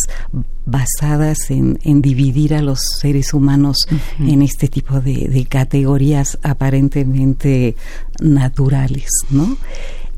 basadas 0.65 1.49
en, 1.49 2.01
dividir 2.01 2.53
a 2.53 2.61
los 2.61 2.81
seres 2.99 3.33
humanos 3.33 3.87
en 4.19 4.41
este 4.41 4.67
tipo 4.67 4.99
de, 4.99 5.47
categorías 5.49 6.37
aparentemente 6.43 7.77
naturales, 8.19 9.07
¿no? 9.29 9.55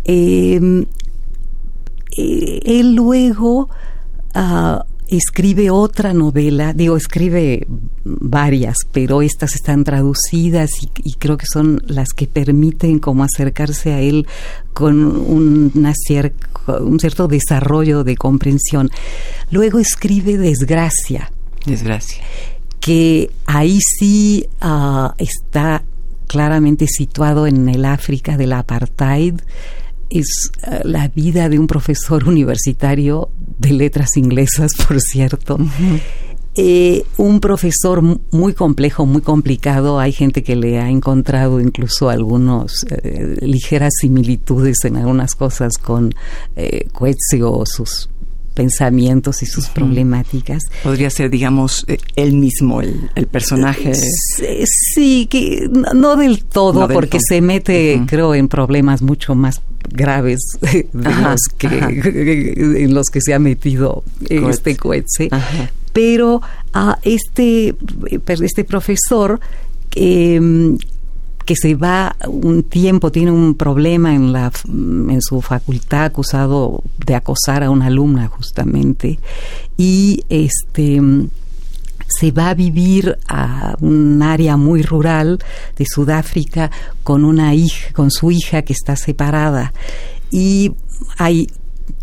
Em, 0.04 0.88
eh, 2.18 2.62
él 2.66 2.96
luego 2.96 3.70
ah, 4.34 4.88
escribe 5.10 5.70
otra 5.70 6.14
novela, 6.14 6.74
digo, 6.74 6.98
escribe 6.98 7.66
varias, 8.04 8.78
pero 8.92 9.22
estas 9.22 9.56
están 9.56 9.84
traducidas 9.84 10.70
y, 11.04 11.14
creo 11.14 11.38
que 11.38 11.46
son 11.52 11.82
las 11.88 12.10
que 12.10 12.28
permiten 12.28 13.00
como 13.00 13.24
acercarse 13.24 13.94
a 13.94 14.02
él 14.02 14.28
con 14.74 14.96
un 15.06 15.72
cierto 17.00 17.28
desarrollo 17.28 18.04
de 18.04 18.16
comprensión. 18.16 18.90
Luego 19.52 19.80
escribe 19.80 20.38
Desgracia. 20.38 21.32
Desgracia. 21.66 22.24
Que 22.80 23.32
ahí 23.46 23.80
sí 23.82 24.46
ah, 24.62 25.16
está 25.18 25.84
claramente 26.28 26.88
situado 26.88 27.48
en 27.48 27.68
el 27.70 27.86
África 27.86 28.38
del 28.38 28.54
apartheid 28.54 29.36
es 30.10 30.52
eh, 30.64 30.82
la 30.84 31.08
vida 31.10 31.50
de 31.50 31.60
un 31.60 31.68
profesor 31.68 32.24
universitario 32.28 33.30
de 33.58 33.72
letras 33.72 34.18
inglesas, 34.18 34.72
por 34.88 35.00
cierto. 35.02 35.58
Eh, 36.60 37.04
un 37.18 37.40
profesor 37.40 38.02
muy 38.32 38.54
complejo, 38.54 39.06
muy 39.06 39.22
complicado. 39.22 40.00
Hay 40.00 40.12
gente 40.12 40.42
que 40.42 40.56
le 40.56 40.80
ha 40.80 40.90
encontrado 40.90 41.60
incluso 41.60 42.10
algunos 42.10 42.84
eh, 42.90 43.38
ligeras 43.42 43.94
similitudes 44.00 44.84
en 44.84 44.98
algunas 44.98 45.36
cosas 45.36 45.78
con 45.78 46.16
eh, 46.56 46.88
o 47.44 47.64
sus 47.68 48.10
pensamientos 48.58 49.44
y 49.44 49.46
sus 49.46 49.68
problemáticas. 49.68 50.64
Podría 50.82 51.12
ser, 51.12 51.30
digamos, 51.30 51.86
eh, 51.88 52.00
él 52.16 52.34
mismo, 52.34 52.82
el, 52.82 53.28
personaje. 53.32 53.94
Sí, 53.94 55.28
que 55.30 55.70
no, 55.94 56.16
del 56.16 56.44
todo, 56.44 56.88
porque 56.88 57.20
se 57.22 57.40
mete, 57.40 58.02
creo, 58.08 58.34
en 58.34 58.48
problemas 58.48 59.04
mucho 59.04 59.36
más 59.36 59.62
graves 59.92 60.40
de 60.62 60.88
los 60.94 61.42
que, 61.56 61.68
en 62.84 62.96
los 62.96 63.08
que 63.10 63.22
se 63.22 63.36
ha 63.36 63.40
metido 63.40 64.04
este 64.28 64.76
Coetze. 64.76 65.30
Pero 65.94 66.42
a 66.74 66.98
este, 67.04 67.76
este 68.26 68.64
profesor 68.64 69.40
eh, 69.96 70.40
que 71.48 71.56
se 71.56 71.76
va 71.76 72.18
un 72.28 72.62
tiempo, 72.64 73.10
tiene 73.10 73.32
un 73.32 73.56
problema 73.56 74.14
en, 74.14 74.34
la, 74.34 74.52
en 74.68 75.22
su 75.22 75.42
facultad 75.42 76.04
acusado 76.04 76.84
de 77.06 77.16
acosar 77.16 77.64
a 77.64 77.70
una 77.70 77.86
alumna 77.86 78.28
justamente 78.28 79.18
y 79.78 80.26
este 80.28 81.02
se 82.20 82.32
va 82.32 82.50
a 82.50 82.54
vivir 82.54 83.18
a 83.30 83.78
un 83.80 84.22
área 84.22 84.58
muy 84.58 84.82
rural 84.82 85.40
de 85.78 85.86
Sudáfrica 85.86 86.70
con 87.04 87.24
una 87.24 87.56
hija, 87.56 87.94
con 87.94 88.12
su 88.12 88.30
hija 88.32 88.64
que 88.64 88.74
está 88.74 88.98
separada. 88.98 89.74
Y 90.32 90.74
hay 91.18 91.48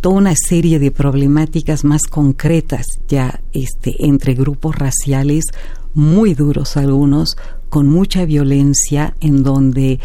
toda 0.01 0.17
una 0.17 0.35
serie 0.37 0.79
de 0.79 0.91
problemáticas 0.91 1.85
más 1.85 2.03
concretas 2.05 2.87
ya 3.09 3.41
este 3.53 4.07
entre 4.07 4.35
grupos 4.35 4.77
raciales 4.77 5.45
muy 5.95 6.35
duros 6.35 6.77
algunos 6.77 7.37
con 7.75 7.89
mucha 7.89 8.25
violencia 8.25 9.17
en 9.21 9.43
donde 9.43 9.99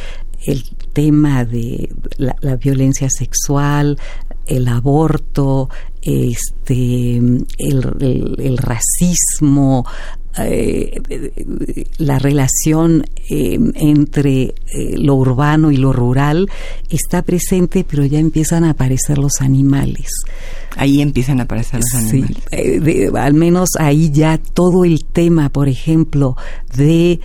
el 0.43 0.63
tema 0.91 1.45
de 1.45 1.93
la, 2.17 2.55
violencia 2.55 3.07
sexual, 3.11 3.99
el 4.47 4.67
aborto, 4.67 5.69
este, 6.01 7.17
el, 7.59 8.57
racismo, 8.57 9.85
eh, 10.39 10.99
la 11.99 12.17
relación 12.17 13.05
eh, 13.29 13.59
entre 13.75 14.41
eh, 14.41 14.53
lo 14.97 15.13
urbano 15.13 15.69
y 15.69 15.77
lo 15.77 15.93
rural 15.93 16.49
está 16.89 17.21
presente, 17.21 17.85
pero 17.88 18.03
ya 18.03 18.17
empiezan 18.17 18.63
a 18.63 18.71
aparecer 18.71 19.19
los 19.19 19.41
animales. 19.41 20.09
Ahí 20.75 21.03
empiezan 21.03 21.39
a 21.39 21.43
aparecer 21.43 21.81
los 21.81 21.93
animales. 21.93 23.13
al 23.13 23.33
menos 23.35 23.69
ahí 23.77 24.09
ya 24.09 24.39
todo 24.39 24.85
el 24.85 25.05
tema, 25.05 25.49
por 25.49 25.69
ejemplo, 25.69 26.35
de 26.75 27.19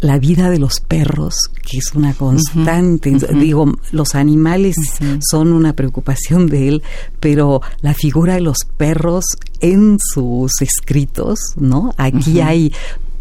la 0.00 0.18
vida 0.18 0.50
de 0.50 0.58
los 0.58 0.80
perros, 0.80 1.34
que 1.62 1.78
es 1.78 1.94
una 1.94 2.14
constante. 2.14 3.16
Digo, 3.34 3.72
los 3.92 4.14
animales 4.14 4.76
son 5.20 5.52
una 5.52 5.74
preocupación 5.74 6.46
de 6.46 6.68
él, 6.68 6.82
pero 7.20 7.60
la 7.80 7.94
figura 7.94 8.34
de 8.34 8.40
los 8.40 8.58
perros 8.76 9.24
en 9.60 9.98
sus 10.00 10.60
escritos, 10.60 11.38
¿no? 11.56 11.92
Aquí 11.96 12.40
hay 12.40 12.72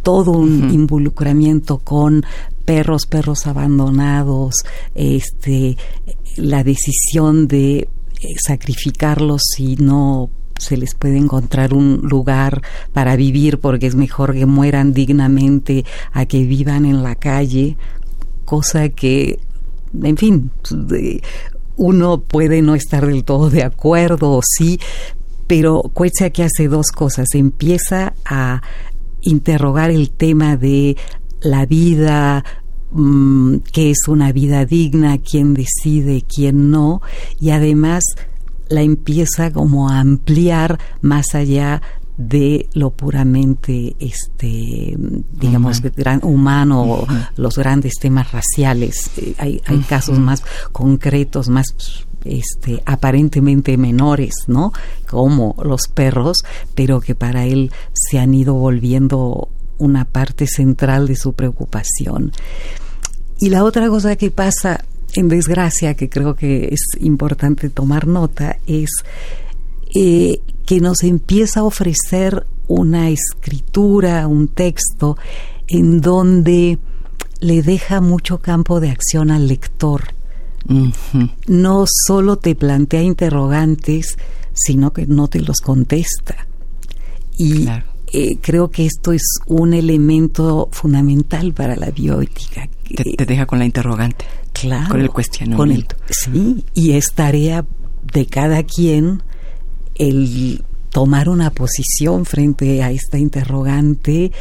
todo 0.03 0.31
un 0.31 0.73
involucramiento 0.73 1.77
con 1.79 2.25
perros, 2.65 3.05
perros 3.05 3.47
abandonados, 3.47 4.55
este, 4.95 5.77
la 6.35 6.63
decisión 6.63 7.47
de 7.47 7.77
eh, 7.79 7.87
sacrificarlos 8.45 9.41
si 9.55 9.75
no 9.77 10.29
se 10.57 10.77
les 10.77 10.95
puede 10.95 11.17
encontrar 11.17 11.73
un 11.73 12.01
lugar 12.03 12.61
para 12.93 13.15
vivir 13.15 13.59
porque 13.59 13.87
es 13.87 13.95
mejor 13.95 14.33
que 14.33 14.45
mueran 14.45 14.93
dignamente 14.93 15.85
a 16.11 16.25
que 16.25 16.43
vivan 16.45 16.85
en 16.85 17.03
la 17.03 17.15
calle, 17.15 17.77
cosa 18.45 18.89
que, 18.89 19.39
en 20.01 20.17
fin, 20.17 20.51
uno 21.75 22.21
puede 22.21 22.61
no 22.61 22.75
estar 22.75 23.05
del 23.05 23.23
todo 23.23 23.49
de 23.49 23.63
acuerdo 23.63 24.39
sí, 24.43 24.79
pero 25.47 25.81
Coetzee 25.93 26.27
aquí 26.27 26.41
hace 26.41 26.67
dos 26.67 26.87
cosas. 26.87 27.27
Empieza 27.33 28.13
a 28.25 28.61
interrogar 29.21 29.91
el 29.91 30.09
tema 30.11 30.57
de 30.57 30.97
la 31.41 31.65
vida, 31.65 32.43
mm, 32.91 33.57
qué 33.71 33.91
es 33.91 34.07
una 34.07 34.31
vida 34.31 34.65
digna, 34.65 35.17
quién 35.17 35.53
decide, 35.53 36.23
quién 36.27 36.71
no, 36.71 37.01
y 37.39 37.51
además 37.51 38.03
la 38.69 38.81
empieza 38.81 39.51
como 39.51 39.89
a 39.89 39.99
ampliar 39.99 40.79
más 41.01 41.35
allá 41.35 41.81
de 42.17 42.69
lo 42.73 42.91
puramente 42.91 43.95
este 43.99 44.95
digamos 45.31 45.81
humano, 46.21 47.07
los 47.37 47.57
grandes 47.57 47.93
temas 47.99 48.31
raciales 48.31 49.09
eh, 49.17 49.33
hay, 49.39 49.61
hay 49.65 49.79
casos 49.79 50.19
más 50.19 50.43
concretos 50.71 51.49
más 51.49 51.73
este, 52.25 52.81
aparentemente 52.85 53.77
menores, 53.77 54.33
¿no? 54.47 54.71
Como 55.09 55.55
los 55.63 55.87
perros, 55.87 56.37
pero 56.75 57.01
que 57.01 57.15
para 57.15 57.45
él 57.45 57.71
se 57.93 58.19
han 58.19 58.33
ido 58.33 58.53
volviendo 58.53 59.49
una 59.77 60.05
parte 60.05 60.47
central 60.47 61.07
de 61.07 61.15
su 61.15 61.33
preocupación. 61.33 62.31
Y 63.39 63.49
la 63.49 63.63
otra 63.63 63.89
cosa 63.89 64.15
que 64.15 64.31
pasa, 64.31 64.85
en 65.15 65.27
desgracia, 65.27 65.93
que 65.93 66.09
creo 66.09 66.35
que 66.35 66.69
es 66.71 66.81
importante 66.99 67.69
tomar 67.69 68.07
nota, 68.07 68.57
es 68.67 68.89
eh, 69.95 70.39
que 70.65 70.79
nos 70.79 71.03
empieza 71.03 71.61
a 71.61 71.63
ofrecer 71.63 72.45
una 72.67 73.09
escritura, 73.09 74.27
un 74.27 74.47
texto, 74.47 75.17
en 75.67 76.01
donde 76.01 76.79
le 77.39 77.61
deja 77.61 78.01
mucho 78.01 78.39
campo 78.39 78.79
de 78.79 78.89
acción 78.89 79.31
al 79.31 79.47
lector. 79.47 80.03
No 81.47 81.85
solo 82.07 82.37
te 82.37 82.55
plantea 82.55 83.01
interrogantes, 83.01 84.17
sino 84.53 84.93
que 84.93 85.05
no 85.05 85.27
te 85.27 85.41
los 85.41 85.57
contesta. 85.57 86.47
Y 87.37 87.67
eh, 88.13 88.37
creo 88.39 88.69
que 88.69 88.85
esto 88.85 89.11
es 89.11 89.23
un 89.47 89.73
elemento 89.73 90.69
fundamental 90.71 91.53
para 91.53 91.75
la 91.75 91.91
bioética. 91.91 92.69
Te, 92.95 93.25
deja 93.25 93.45
con 93.45 93.59
la 93.59 93.65
interrogante. 93.65 94.25
Claro. 94.53 94.89
Con 94.89 95.01
el 95.01 95.09
cuestionamiento. 95.09 95.95
sí, 96.09 96.63
y 96.73 96.91
es 96.91 97.13
tarea 97.13 97.65
de 98.13 98.25
cada 98.25 98.63
quien 98.63 99.23
el 99.95 100.63
tomar 100.89 101.27
una 101.27 101.49
posición 101.49 102.25
frente 102.25 102.83
a 102.83 102.91
esta 102.91 103.17
interrogante, 103.17 104.31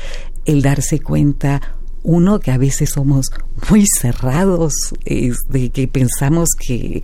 el 0.44 0.60
darse 0.60 1.00
cuenta, 1.00 1.60
uno, 2.02 2.40
que 2.40 2.50
a 2.50 2.58
veces 2.58 2.90
somos 2.90 3.26
muy 3.70 3.86
cerrados, 3.86 4.72
de 5.04 5.70
que 5.70 5.88
pensamos 5.88 6.50
que 6.58 7.02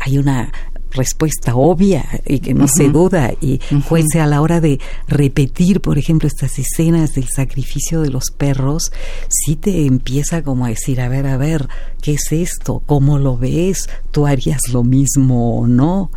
hay 0.00 0.18
una 0.18 0.52
respuesta 0.96 1.54
obvia 1.54 2.04
y 2.26 2.40
que 2.40 2.54
no 2.54 2.66
se 2.68 2.88
duda 2.88 3.32
y 3.40 3.60
uh 3.72 3.96
a 4.20 4.26
la 4.26 4.40
hora 4.40 4.60
de 4.60 4.80
repetir 5.08 5.80
por 5.80 5.98
ejemplo 5.98 6.26
estas 6.26 6.58
escenas 6.58 7.14
del 7.14 7.28
sacrificio 7.28 8.00
de 8.00 8.10
los 8.10 8.30
perros 8.30 8.92
sí 9.28 9.56
te 9.56 9.86
empieza 9.86 10.42
como 10.42 10.64
a 10.66 10.68
decir 10.68 11.00
a 11.00 11.08
ver 11.08 11.26
a 11.26 11.36
ver 11.36 11.68
qué 12.02 12.14
es 12.14 12.32
esto 12.32 12.82
cómo 12.86 13.18
lo 13.18 13.36
ves 13.36 13.88
tú 14.10 14.26
harías 14.26 14.60
lo 14.72 14.84
mismo 14.84 15.58
o 15.60 15.66
no 15.66 16.10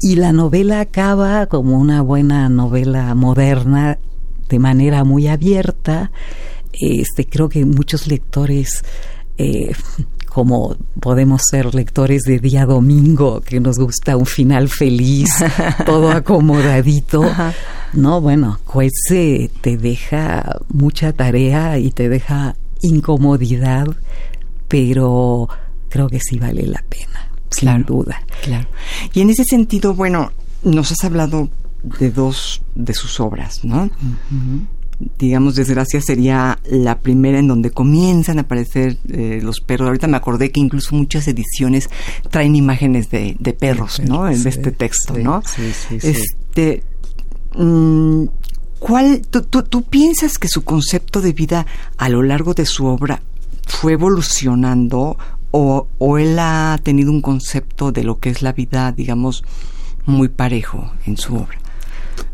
y 0.00 0.16
la 0.16 0.32
novela 0.32 0.80
acaba 0.80 1.46
como 1.46 1.78
una 1.78 2.02
buena 2.02 2.48
novela 2.48 3.14
moderna 3.14 3.98
de 4.48 4.58
manera 4.58 5.04
muy 5.04 5.28
abierta. 5.28 6.10
Este, 6.72 7.26
creo 7.26 7.48
que 7.48 7.64
muchos 7.64 8.06
lectores, 8.06 8.84
eh, 9.38 9.72
como 10.34 10.76
podemos 10.98 11.42
ser 11.48 11.76
lectores 11.76 12.22
de 12.24 12.40
día 12.40 12.66
domingo, 12.66 13.40
que 13.40 13.60
nos 13.60 13.78
gusta 13.78 14.16
un 14.16 14.26
final 14.26 14.68
feliz, 14.68 15.30
todo 15.86 16.10
acomodadito, 16.10 17.24
no, 17.92 18.20
bueno, 18.20 18.58
Coetze 18.64 19.48
te 19.60 19.76
deja 19.76 20.58
mucha 20.70 21.12
tarea 21.12 21.78
y 21.78 21.92
te 21.92 22.08
deja 22.08 22.56
incomodidad, 22.82 23.86
pero 24.66 25.48
creo 25.88 26.08
que 26.08 26.18
sí 26.18 26.40
vale 26.40 26.66
la 26.66 26.82
pena, 26.88 27.30
sin 27.50 27.84
duda. 27.84 28.20
Claro. 28.42 28.66
Y 29.12 29.20
en 29.20 29.30
ese 29.30 29.44
sentido, 29.44 29.94
bueno, 29.94 30.32
nos 30.64 30.90
has 30.90 31.04
hablado 31.04 31.48
de 31.84 32.10
dos 32.10 32.60
de 32.74 32.92
sus 32.92 33.20
obras, 33.20 33.64
¿no? 33.64 33.88
Digamos, 35.18 35.54
desgracia 35.54 36.00
sería 36.00 36.58
la 36.68 37.00
primera 37.00 37.38
en 37.38 37.48
donde 37.48 37.70
comienzan 37.70 38.38
a 38.38 38.42
aparecer 38.42 38.98
eh, 39.08 39.40
los 39.42 39.60
perros. 39.60 39.86
Ahorita 39.88 40.06
me 40.06 40.16
acordé 40.16 40.50
que 40.50 40.60
incluso 40.60 40.94
muchas 40.94 41.28
ediciones 41.28 41.90
traen 42.30 42.56
imágenes 42.56 43.10
de, 43.10 43.36
perros, 43.58 44.00
¿no? 44.00 44.28
En 44.28 44.46
este 44.46 44.72
texto, 44.72 45.16
¿no? 45.18 45.42
Sí, 45.46 45.72
sí, 45.72 46.00
sí. 46.00 46.08
Este, 46.08 46.82
mm, 47.56 48.24
¿cuál, 48.78 49.22
tú, 49.22 49.42
tú, 49.62 49.82
piensas 49.82 50.38
que 50.38 50.48
su 50.48 50.64
concepto 50.64 51.20
de 51.20 51.32
vida 51.32 51.66
a 51.96 52.08
lo 52.08 52.22
largo 52.22 52.54
de 52.54 52.66
su 52.66 52.86
obra 52.86 53.22
fue 53.66 53.92
evolucionando 53.92 55.16
o, 55.50 55.86
o 55.98 56.18
él 56.18 56.38
ha 56.38 56.78
tenido 56.82 57.10
un 57.10 57.20
concepto 57.20 57.92
de 57.92 58.04
lo 58.04 58.18
que 58.18 58.30
es 58.30 58.42
la 58.42 58.52
vida, 58.52 58.92
digamos, 58.92 59.44
muy 60.06 60.28
parejo 60.28 60.92
en 61.06 61.16
su 61.16 61.36
obra? 61.36 61.63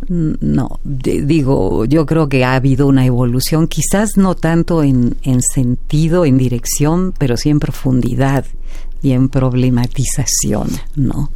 No, 0.08 0.80
digo, 0.82 1.84
yo 1.84 2.06
creo 2.06 2.28
que 2.28 2.44
ha 2.44 2.54
habido 2.54 2.86
una 2.86 3.04
evolución, 3.04 3.68
quizás 3.68 4.16
no 4.16 4.34
tanto 4.34 4.82
en, 4.82 5.16
en 5.22 5.42
sentido, 5.42 6.24
en 6.24 6.38
dirección, 6.38 7.14
pero 7.16 7.36
sí 7.36 7.50
en 7.50 7.60
profundidad 7.60 8.44
y 9.02 9.12
en 9.12 9.28
problematización, 9.28 10.68
¿no? 10.96 11.30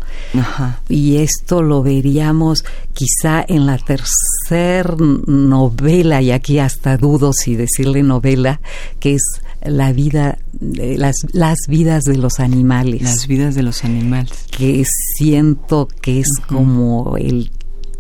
Y 0.89 1.17
esto 1.17 1.63
lo 1.63 1.83
veríamos 1.83 2.65
quizá 2.93 3.45
en 3.47 3.67
la 3.67 3.79
tercera 3.79 4.95
novela, 5.27 6.21
y 6.21 6.31
aquí 6.31 6.59
hasta 6.59 6.97
dudo 6.97 7.33
si 7.33 7.57
decirle 7.57 8.03
novela, 8.03 8.61
que 9.01 9.15
es 9.15 9.23
la 9.63 9.93
vida, 9.93 10.39
las, 10.61 11.17
las 11.33 11.59
vidas 11.69 12.05
de 12.05 12.19
los 12.19 12.39
animales. 12.39 13.03
Las 13.03 13.27
vidas 13.27 13.55
de 13.55 13.63
los 13.63 13.85
animales. 13.85 14.31
Que 14.51 14.85
siento 15.17 15.89
que 16.03 16.21
es 16.21 16.29
como 16.47 17.17
el 17.17 17.51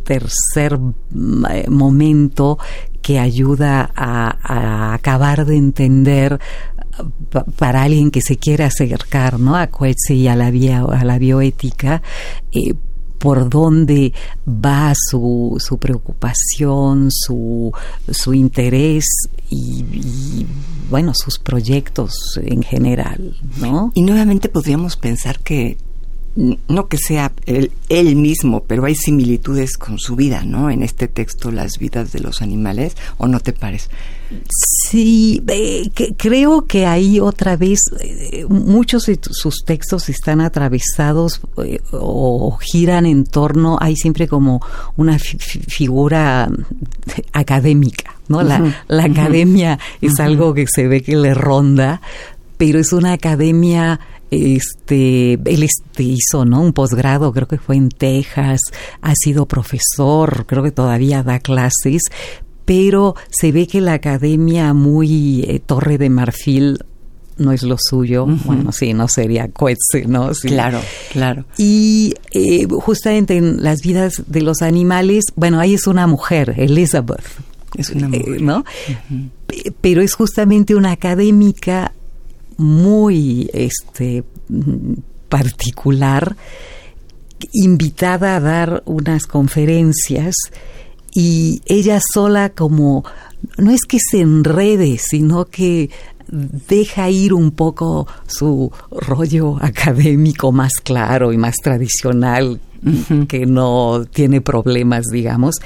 tercer 0.04 0.78
eh, 1.50 1.68
momento 1.68 2.58
que 3.02 3.18
ayuda 3.18 3.90
a, 3.94 4.94
acabar 4.94 5.44
de 5.44 5.56
entender 5.56 6.38
para 7.56 7.82
alguien 7.82 8.10
que 8.10 8.20
se 8.20 8.36
quiere 8.36 8.64
acercar 8.64 9.40
¿no? 9.40 9.56
a 9.56 9.66
Coetze 9.66 10.14
y 10.14 10.28
a 10.28 10.36
la, 10.36 10.46
a 10.46 11.04
la 11.04 11.18
bioética, 11.18 12.02
eh, 12.52 12.74
por 13.18 13.48
dónde 13.48 14.12
va 14.46 14.92
su, 14.94 15.56
su 15.58 15.78
preocupación, 15.78 17.08
su, 17.10 17.72
su 18.10 18.34
interés 18.34 19.06
y, 19.48 20.46
bueno, 20.90 21.12
sus 21.14 21.38
proyectos 21.38 22.38
en 22.42 22.62
general, 22.62 23.34
¿no? 23.58 23.92
Y 23.94 24.02
nuevamente 24.02 24.48
podríamos 24.50 24.96
pensar 24.96 25.38
que 25.40 25.78
no 26.36 26.88
que 26.88 26.98
sea 26.98 27.32
él, 27.46 27.70
él, 27.88 28.16
mismo, 28.16 28.64
pero 28.64 28.84
hay 28.84 28.94
similitudes 28.94 29.76
con 29.76 29.98
su 29.98 30.16
vida, 30.16 30.44
¿no? 30.44 30.70
En 30.70 30.82
este 30.82 31.08
texto, 31.08 31.50
las 31.50 31.78
vidas 31.78 32.12
de 32.12 32.20
los 32.20 32.42
animales, 32.42 32.96
¿o 33.18 33.28
no 33.28 33.40
te 33.40 33.52
parece? 33.52 33.88
Sí, 34.88 35.42
que, 35.94 36.14
creo 36.16 36.66
que 36.66 36.86
ahí 36.86 37.20
otra 37.20 37.56
vez 37.56 37.80
eh, 38.00 38.46
muchos 38.48 39.06
de 39.06 39.18
sus 39.30 39.64
textos 39.64 40.08
están 40.08 40.40
atravesados 40.40 41.40
eh, 41.64 41.78
o 41.92 42.56
giran 42.60 43.06
en 43.06 43.24
torno, 43.24 43.78
hay 43.80 43.96
siempre 43.96 44.26
como 44.26 44.60
una 44.96 45.18
figura 45.18 46.50
académica, 47.32 48.16
¿no? 48.28 48.42
La, 48.42 48.84
la 48.88 49.04
academia 49.04 49.78
es 50.00 50.18
algo 50.18 50.54
que 50.54 50.66
se 50.66 50.88
ve 50.88 51.02
que 51.02 51.16
le 51.16 51.34
ronda, 51.34 52.00
pero 52.56 52.78
es 52.78 52.92
una 52.92 53.12
academia 53.12 54.00
este, 54.30 55.34
él 55.34 55.62
este 55.62 56.02
hizo, 56.02 56.44
¿no? 56.44 56.60
Un 56.60 56.72
posgrado, 56.72 57.32
creo 57.32 57.48
que 57.48 57.58
fue 57.58 57.76
en 57.76 57.88
Texas, 57.88 58.60
ha 59.00 59.14
sido 59.14 59.46
profesor, 59.46 60.46
creo 60.46 60.62
que 60.62 60.72
todavía 60.72 61.22
da 61.22 61.38
clases, 61.38 62.02
pero 62.64 63.14
se 63.30 63.52
ve 63.52 63.66
que 63.66 63.80
la 63.80 63.94
academia 63.94 64.72
muy 64.72 65.44
eh, 65.46 65.60
Torre 65.64 65.98
de 65.98 66.10
Marfil 66.10 66.78
no 67.36 67.52
es 67.52 67.62
lo 67.62 67.76
suyo. 67.78 68.26
Bueno, 68.26 68.70
sí, 68.72 68.94
no 68.94 69.08
sería 69.08 69.48
Coetze, 69.48 70.06
¿no? 70.06 70.30
Claro, 70.42 70.80
claro. 71.12 71.44
Y 71.58 72.14
eh, 72.32 72.66
justamente 72.70 73.36
en 73.36 73.62
las 73.62 73.80
vidas 73.80 74.22
de 74.26 74.40
los 74.40 74.62
animales, 74.62 75.24
bueno, 75.34 75.58
ahí 75.58 75.74
es 75.74 75.86
una 75.86 76.06
mujer, 76.06 76.54
Elizabeth. 76.56 77.24
Es 77.76 77.90
una 77.90 78.06
eh, 78.06 78.20
mujer. 78.20 78.42
¿No? 78.42 78.64
Pero 79.80 80.00
es 80.00 80.14
justamente 80.14 80.74
una 80.76 80.92
académica 80.92 81.92
muy 82.56 83.50
este, 83.52 84.24
particular, 85.28 86.36
invitada 87.52 88.36
a 88.36 88.40
dar 88.40 88.82
unas 88.86 89.26
conferencias 89.26 90.34
y 91.14 91.60
ella 91.66 92.00
sola 92.12 92.50
como 92.50 93.04
no 93.58 93.70
es 93.70 93.82
que 93.84 93.98
se 94.00 94.20
enrede, 94.20 94.98
sino 94.98 95.44
que 95.46 95.90
deja 96.28 97.10
ir 97.10 97.34
un 97.34 97.50
poco 97.50 98.06
su 98.26 98.72
rollo 98.90 99.58
académico 99.60 100.52
más 100.52 100.72
claro 100.82 101.32
y 101.32 101.36
más 101.36 101.56
tradicional 101.62 102.60
que 103.28 103.46
no 103.46 104.04
tiene 104.10 104.40
problemas, 104.40 105.06
digamos, 105.06 105.56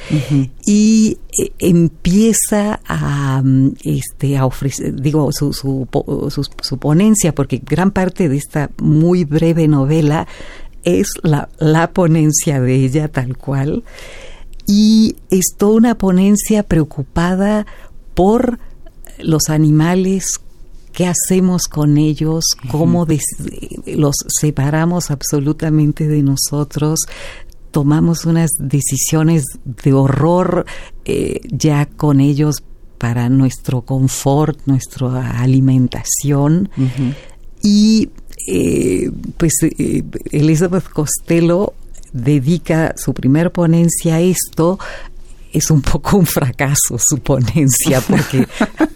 y 0.65 1.19
eh, 1.39 1.53
empieza 1.59 2.81
a, 2.87 3.43
mm, 3.43 3.75
este, 3.83 4.37
a 4.37 4.47
ofrecer, 4.47 5.01
digo, 5.01 5.31
su, 5.33 5.53
su, 5.53 5.87
su, 6.63 6.79
ponencia, 6.79 7.35
porque 7.35 7.61
gran 7.65 7.91
parte 7.91 8.29
de 8.29 8.37
esta 8.37 8.71
muy 8.81 9.25
breve 9.25 9.69
novela 9.69 10.27
es 10.85 11.09
la, 11.23 11.49
la 11.59 11.93
ponencia 11.93 12.61
de 12.61 12.75
ella 12.77 13.09
tal 13.09 13.37
cual, 13.37 13.85
y 14.67 15.17
es 15.31 15.55
toda 15.57 15.77
una 15.77 15.99
ponencia 15.99 16.63
preocupada 16.63 17.67
por 18.15 18.59
los 19.19 19.49
animales 19.49 20.41
qué 20.99 21.07
hacemos 21.07 21.69
con 21.69 21.97
ellos, 21.97 22.45
cómo 22.73 23.07
los 23.87 24.17
separamos 24.27 25.13
absolutamente 25.13 26.09
de 26.09 26.25
nosotros, 26.25 26.99
tomamos 27.71 28.25
unas 28.25 28.51
decisiones 28.59 29.45
de 29.65 29.93
horror 29.93 30.67
eh, 31.05 31.39
ya 31.53 31.87
con 31.87 32.19
ellos 32.21 32.65
para 32.99 33.29
nuestro 33.29 33.83
confort, 33.83 34.59
nuestra 34.67 35.41
alimentación. 35.41 36.69
Y 37.63 38.11
eh, 38.49 39.13
pues 39.37 39.53
eh, 39.63 40.03
Elizabeth 40.33 40.89
Costello 40.89 41.75
dedica 42.13 42.95
su 42.97 43.15
primer 43.15 43.53
ponencia 43.53 44.17
a 44.17 44.21
esto, 44.21 44.81
es 45.53 45.71
un 45.71 45.83
poco 45.83 46.19
un 46.19 46.27
fracaso 46.27 46.99
su 46.99 47.19
ponencia 47.19 48.01
porque 48.01 48.47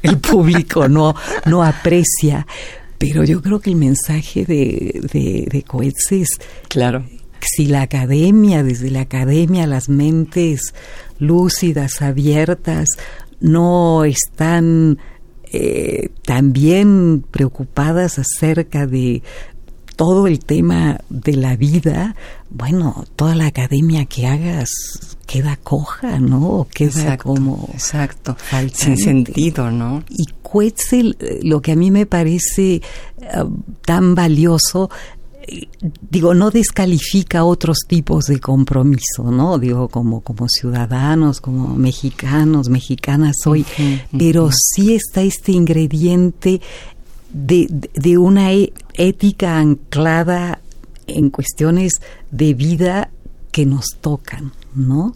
el 0.02 0.18
público 0.18 0.88
no, 0.88 1.14
no 1.46 1.62
aprecia. 1.62 2.46
Pero 2.98 3.24
yo 3.24 3.42
creo 3.42 3.60
que 3.60 3.70
el 3.70 3.76
mensaje 3.76 4.44
de, 4.44 5.00
de, 5.12 5.48
de 5.50 5.62
Coetze 5.64 6.20
es, 6.20 6.28
claro, 6.68 7.04
si 7.40 7.66
la 7.66 7.82
academia, 7.82 8.62
desde 8.62 8.90
la 8.90 9.00
academia, 9.00 9.66
las 9.66 9.88
mentes 9.88 10.74
lúcidas, 11.18 12.00
abiertas, 12.00 12.88
no 13.40 14.04
están 14.04 14.98
eh, 15.52 16.10
también 16.24 17.24
preocupadas 17.30 18.18
acerca 18.18 18.86
de 18.86 19.22
todo 20.02 20.26
el 20.26 20.40
tema 20.40 20.98
de 21.08 21.36
la 21.36 21.54
vida, 21.54 22.16
bueno, 22.50 23.04
toda 23.14 23.36
la 23.36 23.46
academia 23.46 24.04
que 24.04 24.26
hagas 24.26 24.68
queda 25.28 25.56
coja, 25.62 26.18
¿no? 26.18 26.66
Queda 26.74 27.16
como... 27.16 27.68
Exacto, 27.72 28.36
sin 28.72 28.96
sentido, 28.96 29.70
¿no? 29.70 30.02
Y 30.08 30.24
Quetzal, 30.42 31.16
lo 31.44 31.62
que 31.62 31.70
a 31.70 31.76
mí 31.76 31.92
me 31.92 32.06
parece 32.06 32.74
eh, 32.74 32.82
tan 33.86 34.16
valioso, 34.16 34.90
digo, 36.10 36.34
no 36.34 36.50
descalifica 36.50 37.44
otros 37.44 37.78
tipos 37.86 38.24
de 38.24 38.40
compromiso, 38.40 39.30
¿no? 39.30 39.56
Digo, 39.60 39.88
como, 39.88 40.22
como 40.22 40.48
ciudadanos, 40.48 41.40
como 41.40 41.76
mexicanos, 41.76 42.68
mexicanas 42.68 43.36
hoy, 43.46 43.64
pero 44.18 44.50
sí 44.52 44.96
está 44.96 45.22
este 45.22 45.52
ingrediente 45.52 46.60
de, 47.32 47.66
de 47.94 48.18
una 48.18 48.52
e, 48.52 48.72
ética 48.94 49.58
anclada 49.58 50.60
en 51.06 51.30
cuestiones 51.30 51.94
de 52.30 52.54
vida 52.54 53.10
que 53.50 53.66
nos 53.66 53.86
tocan, 54.00 54.52
¿no? 54.74 55.14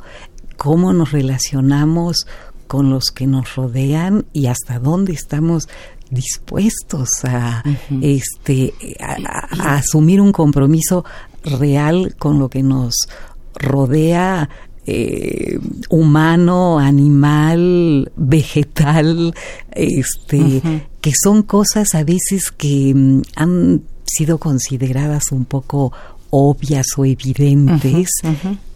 Cómo 0.56 0.92
nos 0.92 1.12
relacionamos 1.12 2.26
con 2.66 2.90
los 2.90 3.10
que 3.10 3.26
nos 3.26 3.54
rodean 3.54 4.26
y 4.32 4.46
hasta 4.46 4.78
dónde 4.78 5.12
estamos 5.12 5.68
dispuestos 6.10 7.08
a 7.24 7.62
este 8.00 8.72
a, 9.00 9.76
asumir 9.76 10.20
un 10.20 10.32
compromiso 10.32 11.04
real 11.44 12.14
con 12.18 12.38
lo 12.38 12.48
que 12.48 12.62
nos 12.62 13.08
rodea 13.54 14.48
eh, 14.86 15.58
humano, 15.90 16.78
animal, 16.78 18.10
vegetal, 18.16 19.34
este, 19.72 20.62
que 21.00 21.12
son 21.20 21.42
cosas 21.42 21.94
a 21.94 22.04
veces 22.04 22.52
que 22.56 22.92
mm, 22.94 23.22
han 23.36 23.82
sido 24.04 24.38
consideradas 24.38 25.32
un 25.32 25.44
poco 25.44 25.92
obvias 26.30 26.86
o 26.96 27.04
evidentes 27.04 28.08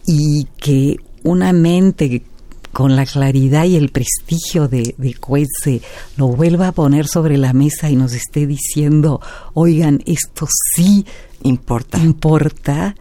y 0.05 0.47
que 0.57 0.97
una 1.23 1.53
mente 1.53 2.23
con 2.71 2.95
la 2.95 3.05
claridad 3.05 3.65
y 3.65 3.75
el 3.75 3.89
prestigio 3.89 4.67
de, 4.67 4.95
de 4.97 5.13
Coetze 5.13 5.81
lo 6.17 6.27
vuelva 6.27 6.69
a 6.69 6.71
poner 6.71 7.07
sobre 7.07 7.37
la 7.37 7.53
mesa 7.53 7.89
y 7.89 7.95
nos 7.95 8.13
esté 8.13 8.47
diciendo, 8.47 9.19
oigan, 9.53 10.01
esto 10.05 10.47
sí 10.75 11.05
importa. 11.43 11.97
importa 11.99 12.95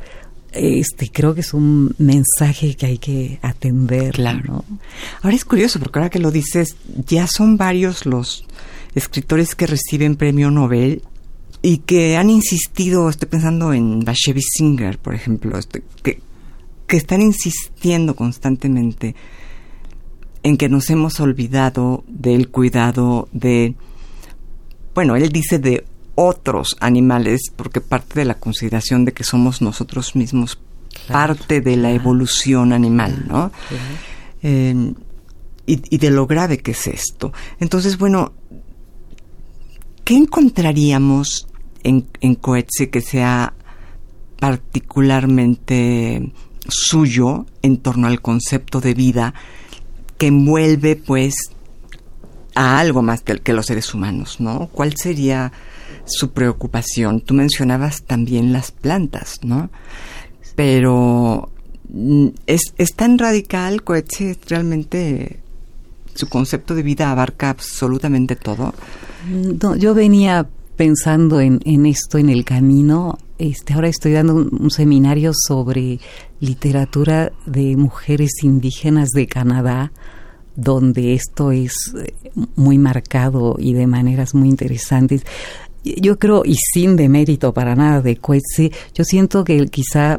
este 0.53 1.11
creo 1.11 1.35
que 1.35 1.41
es 1.41 1.55
un 1.55 1.95
mensaje 1.99 2.75
que 2.75 2.87
hay 2.87 2.99
que 2.99 3.39
atender. 3.43 4.15
Claro. 4.15 4.65
Ahora 5.23 5.37
es 5.37 5.45
curioso 5.45 5.79
porque 5.79 5.99
ahora 5.99 6.11
que 6.11 6.19
lo 6.19 6.31
dices, 6.31 6.77
ya 7.07 7.27
son 7.27 7.57
varios 7.57 8.07
los 8.07 8.45
escritores 8.95 9.55
que 9.55 9.67
reciben 9.67 10.17
premio 10.17 10.51
Nobel 10.51 11.03
y 11.63 11.79
que 11.79 12.17
han 12.17 12.31
insistido, 12.31 13.09
estoy 13.09 13.29
pensando 13.29 13.73
en 13.73 14.01
Bashevis 14.01 14.49
Singer, 14.57 14.99
por 14.99 15.15
ejemplo, 15.15 15.59
este, 15.59 15.83
que, 16.03 16.21
que 16.87 16.97
están 16.97 17.21
insistiendo 17.21 18.17
constantemente 18.17 19.15
en 20.43 20.57
que 20.57 20.69
nos 20.69 20.89
hemos 20.91 21.21
olvidado 21.21 22.03
del 22.09 22.49
cuidado 22.49 23.29
de, 23.33 23.75
bueno, 24.95 25.17
él 25.17 25.31
dice 25.31 25.59
de 25.59 25.85
otros 26.23 26.77
animales, 26.81 27.51
porque 27.57 27.81
parte 27.81 28.21
de 28.21 28.27
la 28.27 28.35
consideración 28.35 29.07
de 29.07 29.13
que 29.13 29.25
somos 29.25 29.63
nosotros 29.63 30.15
mismos 30.15 30.59
parte 31.09 31.63
de 31.63 31.77
la 31.77 31.93
evolución 31.93 32.75
animal, 32.75 33.25
¿no? 33.27 33.51
Eh, 34.43 34.93
y, 35.65 35.97
de 35.99 36.11
lo 36.11 36.27
grave 36.27 36.59
que 36.59 36.73
es 36.73 36.87
esto. 36.89 37.33
Entonces, 37.59 37.97
bueno, 37.97 38.35
¿qué 40.05 40.15
encontraríamos 40.15 41.47
en, 41.85 42.07
en 42.21 42.35
Coetze 42.35 42.91
que 42.91 43.01
sea 43.01 43.55
particularmente 44.39 46.33
suyo 46.69 47.47
en 47.63 47.79
torno 47.79 48.09
al 48.09 48.21
concepto 48.21 48.83
de 48.83 48.93
vida 48.93 49.33
que 50.19 50.27
envuelve, 50.27 50.97
pues, 50.97 51.35
a 52.55 52.79
algo 52.79 53.01
más 53.01 53.23
que, 53.23 53.39
que 53.39 53.55
los 53.55 53.65
seres 53.65 53.95
humanos, 53.95 54.39
¿no? 54.39 54.69
¿Cuál 54.71 54.95
sería 54.97 55.51
su 56.05 56.31
preocupación. 56.33 57.21
Tú 57.21 57.35
mencionabas 57.35 58.03
también 58.03 58.53
las 58.53 58.71
plantas, 58.71 59.41
¿no? 59.43 59.71
Pero 60.57 61.51
mm, 61.89 62.29
es, 62.47 62.63
es 62.79 62.95
tan 62.95 63.19
radical, 63.19 63.83
Coetze 63.83 64.37
realmente 64.49 65.41
su 66.15 66.29
concepto 66.29 66.75
de 66.75 66.83
vida 66.83 67.11
abarca 67.11 67.51
absolutamente 67.51 68.37
todo. 68.37 68.75
No, 69.29 69.77
yo 69.77 69.95
venía 69.95 70.49
pensando 70.77 71.41
en, 71.41 71.61
en, 71.65 71.87
esto 71.87 72.19
en 72.19 72.31
el 72.31 72.45
camino. 72.45 73.19
Este, 73.39 73.75
ahora 73.75 73.89
estoy 73.89 74.13
dando 74.13 74.35
un, 74.35 74.71
seminario 74.71 75.33
sobre 75.35 76.01
literatura 76.41 77.33
de 77.47 77.77
mujeres 77.77 78.31
indígenas 78.43 79.11
de 79.11 79.27
Canadá, 79.27 79.93
donde 80.57 81.15
esto 81.15 81.53
es 81.53 81.75
eh, 81.97 82.13
muy 82.57 82.79
marcado 82.79 83.57
y 83.59 83.73
de 83.73 83.87
maneras 83.87 84.35
muy 84.35 84.49
interesantes 84.49 85.25
yo 85.85 86.19
creo, 86.19 86.43
y 86.45 86.55
sin 86.55 86.97
demérito 86.97 87.55
para 87.55 87.75
nada 87.75 88.03
de 88.03 88.17
Coetze, 88.17 88.71
yo 88.95 89.05
siento 89.05 89.45
que 89.45 89.67
quizá 89.69 90.19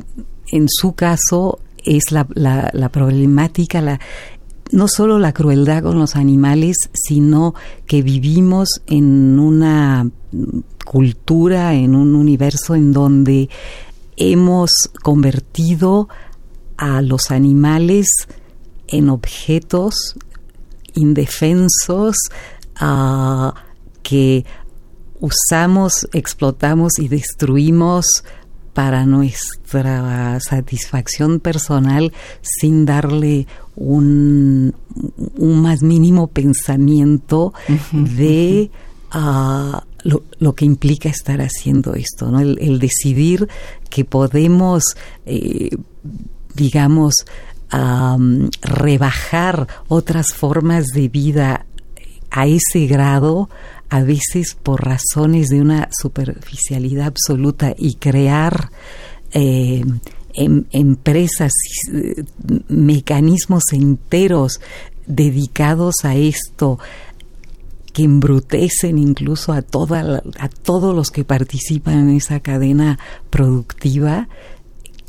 en 0.52 0.68
su 0.70 0.94
caso 0.94 1.60
es 1.84 2.12
la, 2.12 2.28
la, 2.34 2.90
problemática, 2.90 3.82
la, 3.82 4.00
no 4.72 4.88
solo 4.88 5.20
la 5.20 5.34
crueldad 5.34 5.84
con 5.84 5.98
los 6.00 6.16
animales, 6.16 6.78
sino 6.94 7.56
que 7.86 8.02
vivimos 8.02 8.82
en 8.88 9.40
una 9.40 10.10
cultura, 10.86 11.74
en 11.74 11.96
un 11.96 12.16
universo 12.16 12.76
en 12.76 12.92
donde 12.92 13.50
hemos 14.18 14.72
convertido 15.02 16.10
a 16.78 17.02
los 17.02 17.32
animales 17.32 18.08
en 18.88 19.10
objetos 19.10 20.16
indefensos 20.94 22.16
a 22.76 23.54
que 24.04 24.46
usamos, 25.22 26.08
explotamos 26.12 27.00
y 27.00 27.08
destruimos 27.08 28.06
para 28.74 29.06
nuestra 29.06 30.40
satisfacción 30.40 31.40
personal 31.40 32.12
sin 32.42 32.86
darle 32.86 33.48
un, 33.76 34.74
un 35.38 35.62
más 35.62 35.84
mínimo 35.84 36.28
pensamiento 36.28 37.54
de 37.92 38.72
ah, 39.12 39.84
lo, 40.04 40.56
que 40.56 40.66
implica 40.66 41.10
estar 41.10 41.42
haciendo 41.42 41.94
esto, 41.94 42.32
¿no? 42.32 42.40
el, 42.40 42.80
decidir 42.80 43.48
que 43.90 44.06
podemos, 44.06 44.84
eh, 45.26 45.70
digamos, 46.56 47.14
rebajar 48.62 49.68
otras 49.88 50.34
formas 50.34 50.88
de 50.88 51.08
vida 51.08 51.66
a 52.30 52.46
ese 52.48 52.88
grado 52.88 53.50
a 53.92 54.04
veces 54.04 54.56
por 54.56 54.86
razones 54.86 55.50
de 55.50 55.60
una 55.60 55.90
superficialidad 55.92 57.08
absoluta 57.08 57.76
y 57.78 57.96
crear 57.96 58.72
eh, 59.34 59.84
em, 60.34 60.64
empresas, 60.72 61.52
eh, 61.92 62.24
mecanismos 62.70 63.64
enteros 63.74 64.62
dedicados 65.08 65.96
a 66.04 66.16
esto, 66.16 66.80
que 67.92 68.04
embrutecen 68.04 68.98
incluso 68.98 69.52
a, 69.52 69.62
toda 69.62 70.24
a 70.40 70.48
todos 70.48 70.96
los 70.96 71.12
que 71.12 71.26
participan 71.26 72.08
en 72.08 72.16
esa 72.16 72.40
cadena 72.40 72.98
productiva, 73.30 74.30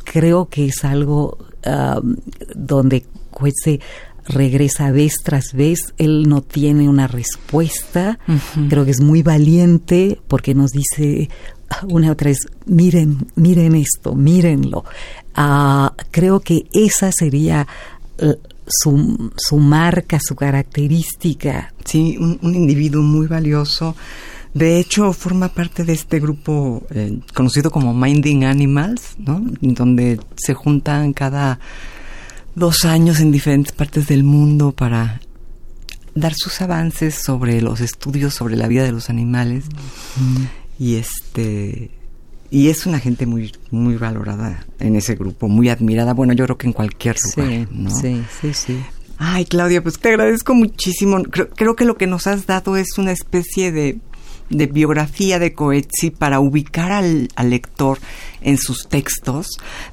creo 0.02 0.48
que 0.48 0.66
es 0.66 0.84
algo 0.84 1.38
um, 1.64 2.16
donde 2.56 3.04
Coetze 3.30 3.78
regresa 4.26 4.90
vez 4.90 5.14
tras 5.22 5.52
vez, 5.52 5.94
él 5.98 6.28
no 6.28 6.42
tiene 6.42 6.88
una 6.88 7.06
respuesta, 7.06 8.18
creo 8.68 8.84
que 8.84 8.90
es 8.90 9.00
muy 9.00 9.22
valiente 9.22 10.20
porque 10.28 10.54
nos 10.54 10.70
dice 10.70 11.28
una 11.88 12.12
otra 12.12 12.30
vez, 12.30 12.46
miren, 12.66 13.26
miren 13.34 13.74
esto, 13.74 14.14
mírenlo. 14.14 14.84
Ah, 15.34 15.94
creo 16.10 16.40
que 16.40 16.66
esa 16.72 17.10
sería 17.12 17.66
su, 18.66 19.32
su 19.36 19.58
marca, 19.58 20.18
su 20.20 20.34
característica. 20.34 21.72
Sí, 21.84 22.16
un, 22.18 22.38
individuo 22.42 23.02
muy 23.02 23.26
valioso. 23.26 23.96
De 24.54 24.78
hecho, 24.78 25.12
forma 25.12 25.48
parte 25.48 25.84
de 25.84 25.94
este 25.94 26.20
grupo 26.20 26.82
eh, 26.90 27.18
conocido 27.34 27.70
como 27.70 27.94
Minding 27.94 28.44
Animals, 28.44 29.14
¿no? 29.18 29.42
Donde 29.60 30.20
se 30.36 30.52
juntan 30.52 31.14
cada 31.14 31.58
dos 32.54 32.84
años 32.84 33.20
en 33.20 33.32
diferentes 33.32 33.72
partes 33.72 34.08
del 34.08 34.24
mundo 34.24 34.72
para 34.72 35.20
dar 36.14 36.34
sus 36.34 36.60
avances 36.60 37.14
sobre 37.14 37.60
los 37.62 37.80
estudios 37.80 38.34
sobre 38.34 38.56
la 38.56 38.68
vida 38.68 38.82
de 38.82 38.92
los 38.92 39.10
animales. 39.10 39.64
Y 40.78 40.96
este 40.96 41.90
y 42.50 42.68
es 42.68 42.84
una 42.84 42.98
gente 42.98 43.24
muy 43.24 43.52
muy 43.70 43.96
valorada 43.96 44.66
en 44.78 44.96
ese 44.96 45.14
grupo, 45.14 45.48
muy 45.48 45.68
admirada. 45.68 46.12
Bueno, 46.12 46.34
yo 46.34 46.44
creo 46.44 46.58
que 46.58 46.66
en 46.66 46.72
cualquier 46.72 47.16
lugar, 47.36 47.66
sí, 47.92 48.22
Sí, 48.40 48.54
sí, 48.54 48.78
Ay, 49.18 49.44
Claudia, 49.44 49.82
pues 49.82 49.98
te 49.98 50.08
agradezco 50.08 50.54
muchísimo. 50.54 51.22
Creo, 51.22 51.76
que 51.76 51.84
lo 51.84 51.96
que 51.96 52.06
nos 52.06 52.26
has 52.26 52.46
dado 52.46 52.76
es 52.76 52.98
una 52.98 53.12
especie 53.12 53.70
de, 53.70 54.00
de 54.50 54.66
biografía 54.66 55.38
de 55.38 55.54
Coetzee 55.54 56.10
para 56.10 56.40
ubicar 56.40 56.90
al, 56.90 57.28
al, 57.36 57.50
lector 57.50 57.98
en 58.40 58.58
sus 58.58 58.88
textos. 58.88 59.46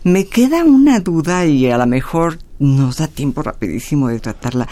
Me 0.03 0.25
queda 0.25 0.63
una 0.63 0.99
duda 0.99 1.45
y 1.45 1.69
a 1.69 1.77
lo 1.77 1.85
mejor 1.85 2.39
nos 2.59 2.97
da 2.97 3.07
tiempo 3.07 3.41
rapidísimo 3.41 4.09
de 4.09 4.19
tratarla. 4.19 4.67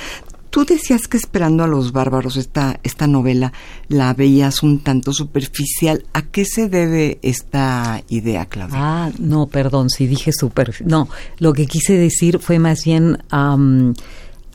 Tú 0.50 0.66
decías 0.66 1.08
que 1.08 1.18
esperando 1.18 1.64
a 1.64 1.68
los 1.68 1.92
bárbaros 1.92 2.38
esta, 2.38 2.80
esta 2.84 3.06
novela 3.06 3.52
la 3.90 4.14
veías 4.14 4.64
un 4.64 4.80
tanto 4.80 5.14
superficial. 5.14 6.06
¿A 6.14 6.22
qué 6.22 6.46
se 6.46 6.70
debe 6.70 7.20
esta 7.22 8.02
idea, 8.10 8.46
Claudia? 8.46 8.78
Ah, 8.80 9.12
no, 9.20 9.48
perdón, 9.48 9.90
si 9.90 10.08
dije 10.08 10.32
superficial. 10.32 10.90
No, 10.90 11.10
lo 11.40 11.54
que 11.54 11.68
quise 11.68 11.94
decir 11.94 12.40
fue 12.40 12.60
más 12.60 12.86
bien 12.86 13.18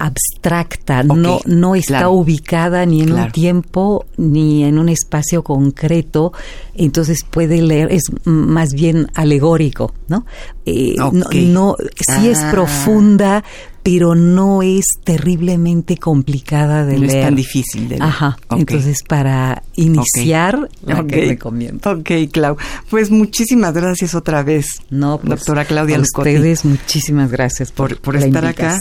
abstracta, 0.03 1.05
no, 1.05 1.41
no 1.47 1.77
está 1.77 2.09
ubicada 2.09 2.85
ni 2.87 3.03
en 3.03 3.13
un 3.13 3.31
tiempo 3.31 4.05
ni 4.17 4.65
en 4.65 4.79
un 4.79 4.89
espacio 4.89 5.45
concreto, 5.45 6.33
entonces 6.75 7.21
puede 7.29 7.63
leer, 7.63 7.93
es 7.93 8.03
más 8.25 8.73
bien 8.73 9.07
alegórico, 9.15 9.95
¿no? 10.09 10.27
Eh, 10.67 10.97
no, 10.99 11.77
sí 12.01 12.29
es 12.29 12.41
ah. 12.41 12.51
profunda, 12.51 13.45
pero 13.83 14.15
no 14.15 14.63
es 14.63 14.85
terriblemente 15.05 15.97
complicada 15.97 16.85
de 16.85 16.99
leer. 16.99 17.01
No 17.01 17.19
es 17.19 17.25
tan 17.25 17.35
difícil 17.35 17.83
de 17.89 17.99
leer. 17.99 18.03
Ajá. 18.03 18.37
Entonces, 18.51 19.03
para 19.03 19.63
iniciar, 19.77 20.69
la 20.85 21.05
que 21.07 21.27
recomiendo. 21.27 21.91
Ok, 21.91 22.11
Clau. 22.31 22.57
Pues 22.91 23.11
muchísimas 23.11 23.75
gracias 23.75 24.15
otra 24.15 24.43
vez, 24.43 24.67
no, 24.91 25.19
pues, 25.19 25.31
doctora 25.31 25.65
Claudia 25.65 25.97
a 25.97 26.01
ustedes 26.01 26.65
muchísimas 26.65 27.31
gracias 27.31 27.73
por, 27.73 27.99
por 27.99 28.17
estar 28.17 28.45
acá. 28.45 28.79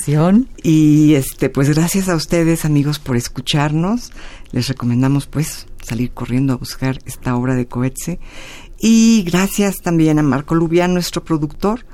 Y 0.63 1.13
este, 1.13 1.49
pues 1.49 1.69
gracias 1.69 2.09
a 2.09 2.15
ustedes, 2.15 2.65
amigos, 2.65 2.99
por 2.99 3.15
escucharnos. 3.15 4.11
Les 4.51 4.67
recomendamos, 4.67 5.27
pues, 5.27 5.67
salir 5.81 6.11
corriendo 6.11 6.53
a 6.53 6.57
buscar 6.57 6.99
esta 7.05 7.35
obra 7.35 7.55
de 7.55 7.65
Coetze. 7.67 8.19
Y 8.79 9.23
gracias 9.23 9.77
también 9.77 10.19
a 10.19 10.23
Marco 10.23 10.55
Lubián, 10.55 10.93
nuestro 10.93 11.23
productor. 11.23 11.85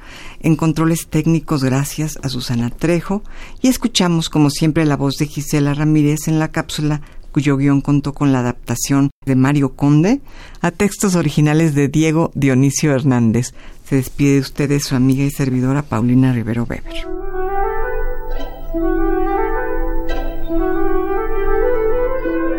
En 0.41 0.55
controles 0.55 1.07
técnicos, 1.07 1.63
gracias 1.63 2.17
a 2.21 2.29
Susana 2.29 2.69
Trejo. 2.69 3.23
Y 3.61 3.67
escuchamos, 3.67 4.29
como 4.29 4.49
siempre, 4.49 4.85
la 4.85 4.97
voz 4.97 5.15
de 5.15 5.27
Gisela 5.27 5.73
Ramírez 5.73 6.27
en 6.27 6.39
la 6.39 6.49
cápsula, 6.49 7.01
cuyo 7.31 7.57
guion 7.57 7.81
contó 7.81 8.13
con 8.13 8.31
la 8.31 8.39
adaptación 8.39 9.09
de 9.25 9.35
Mario 9.35 9.75
Conde 9.75 10.21
a 10.61 10.71
textos 10.71 11.15
originales 11.15 11.75
de 11.75 11.87
Diego 11.87 12.31
Dionisio 12.33 12.93
Hernández. 12.93 13.53
Se 13.87 13.95
despide 13.95 14.33
de 14.33 14.39
ustedes 14.39 14.83
su 14.83 14.95
amiga 14.95 15.23
y 15.23 15.31
servidora 15.31 15.81
Paulina 15.81 16.33
Rivero 16.33 16.63
Weber. 16.63 17.07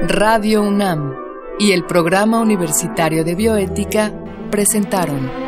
Radio 0.09 0.62
UNAM 0.62 1.14
y 1.59 1.73
el 1.73 1.85
Programa 1.85 2.41
Universitario 2.41 3.25
de 3.25 3.35
Bioética 3.35 4.12
presentaron 4.51 5.47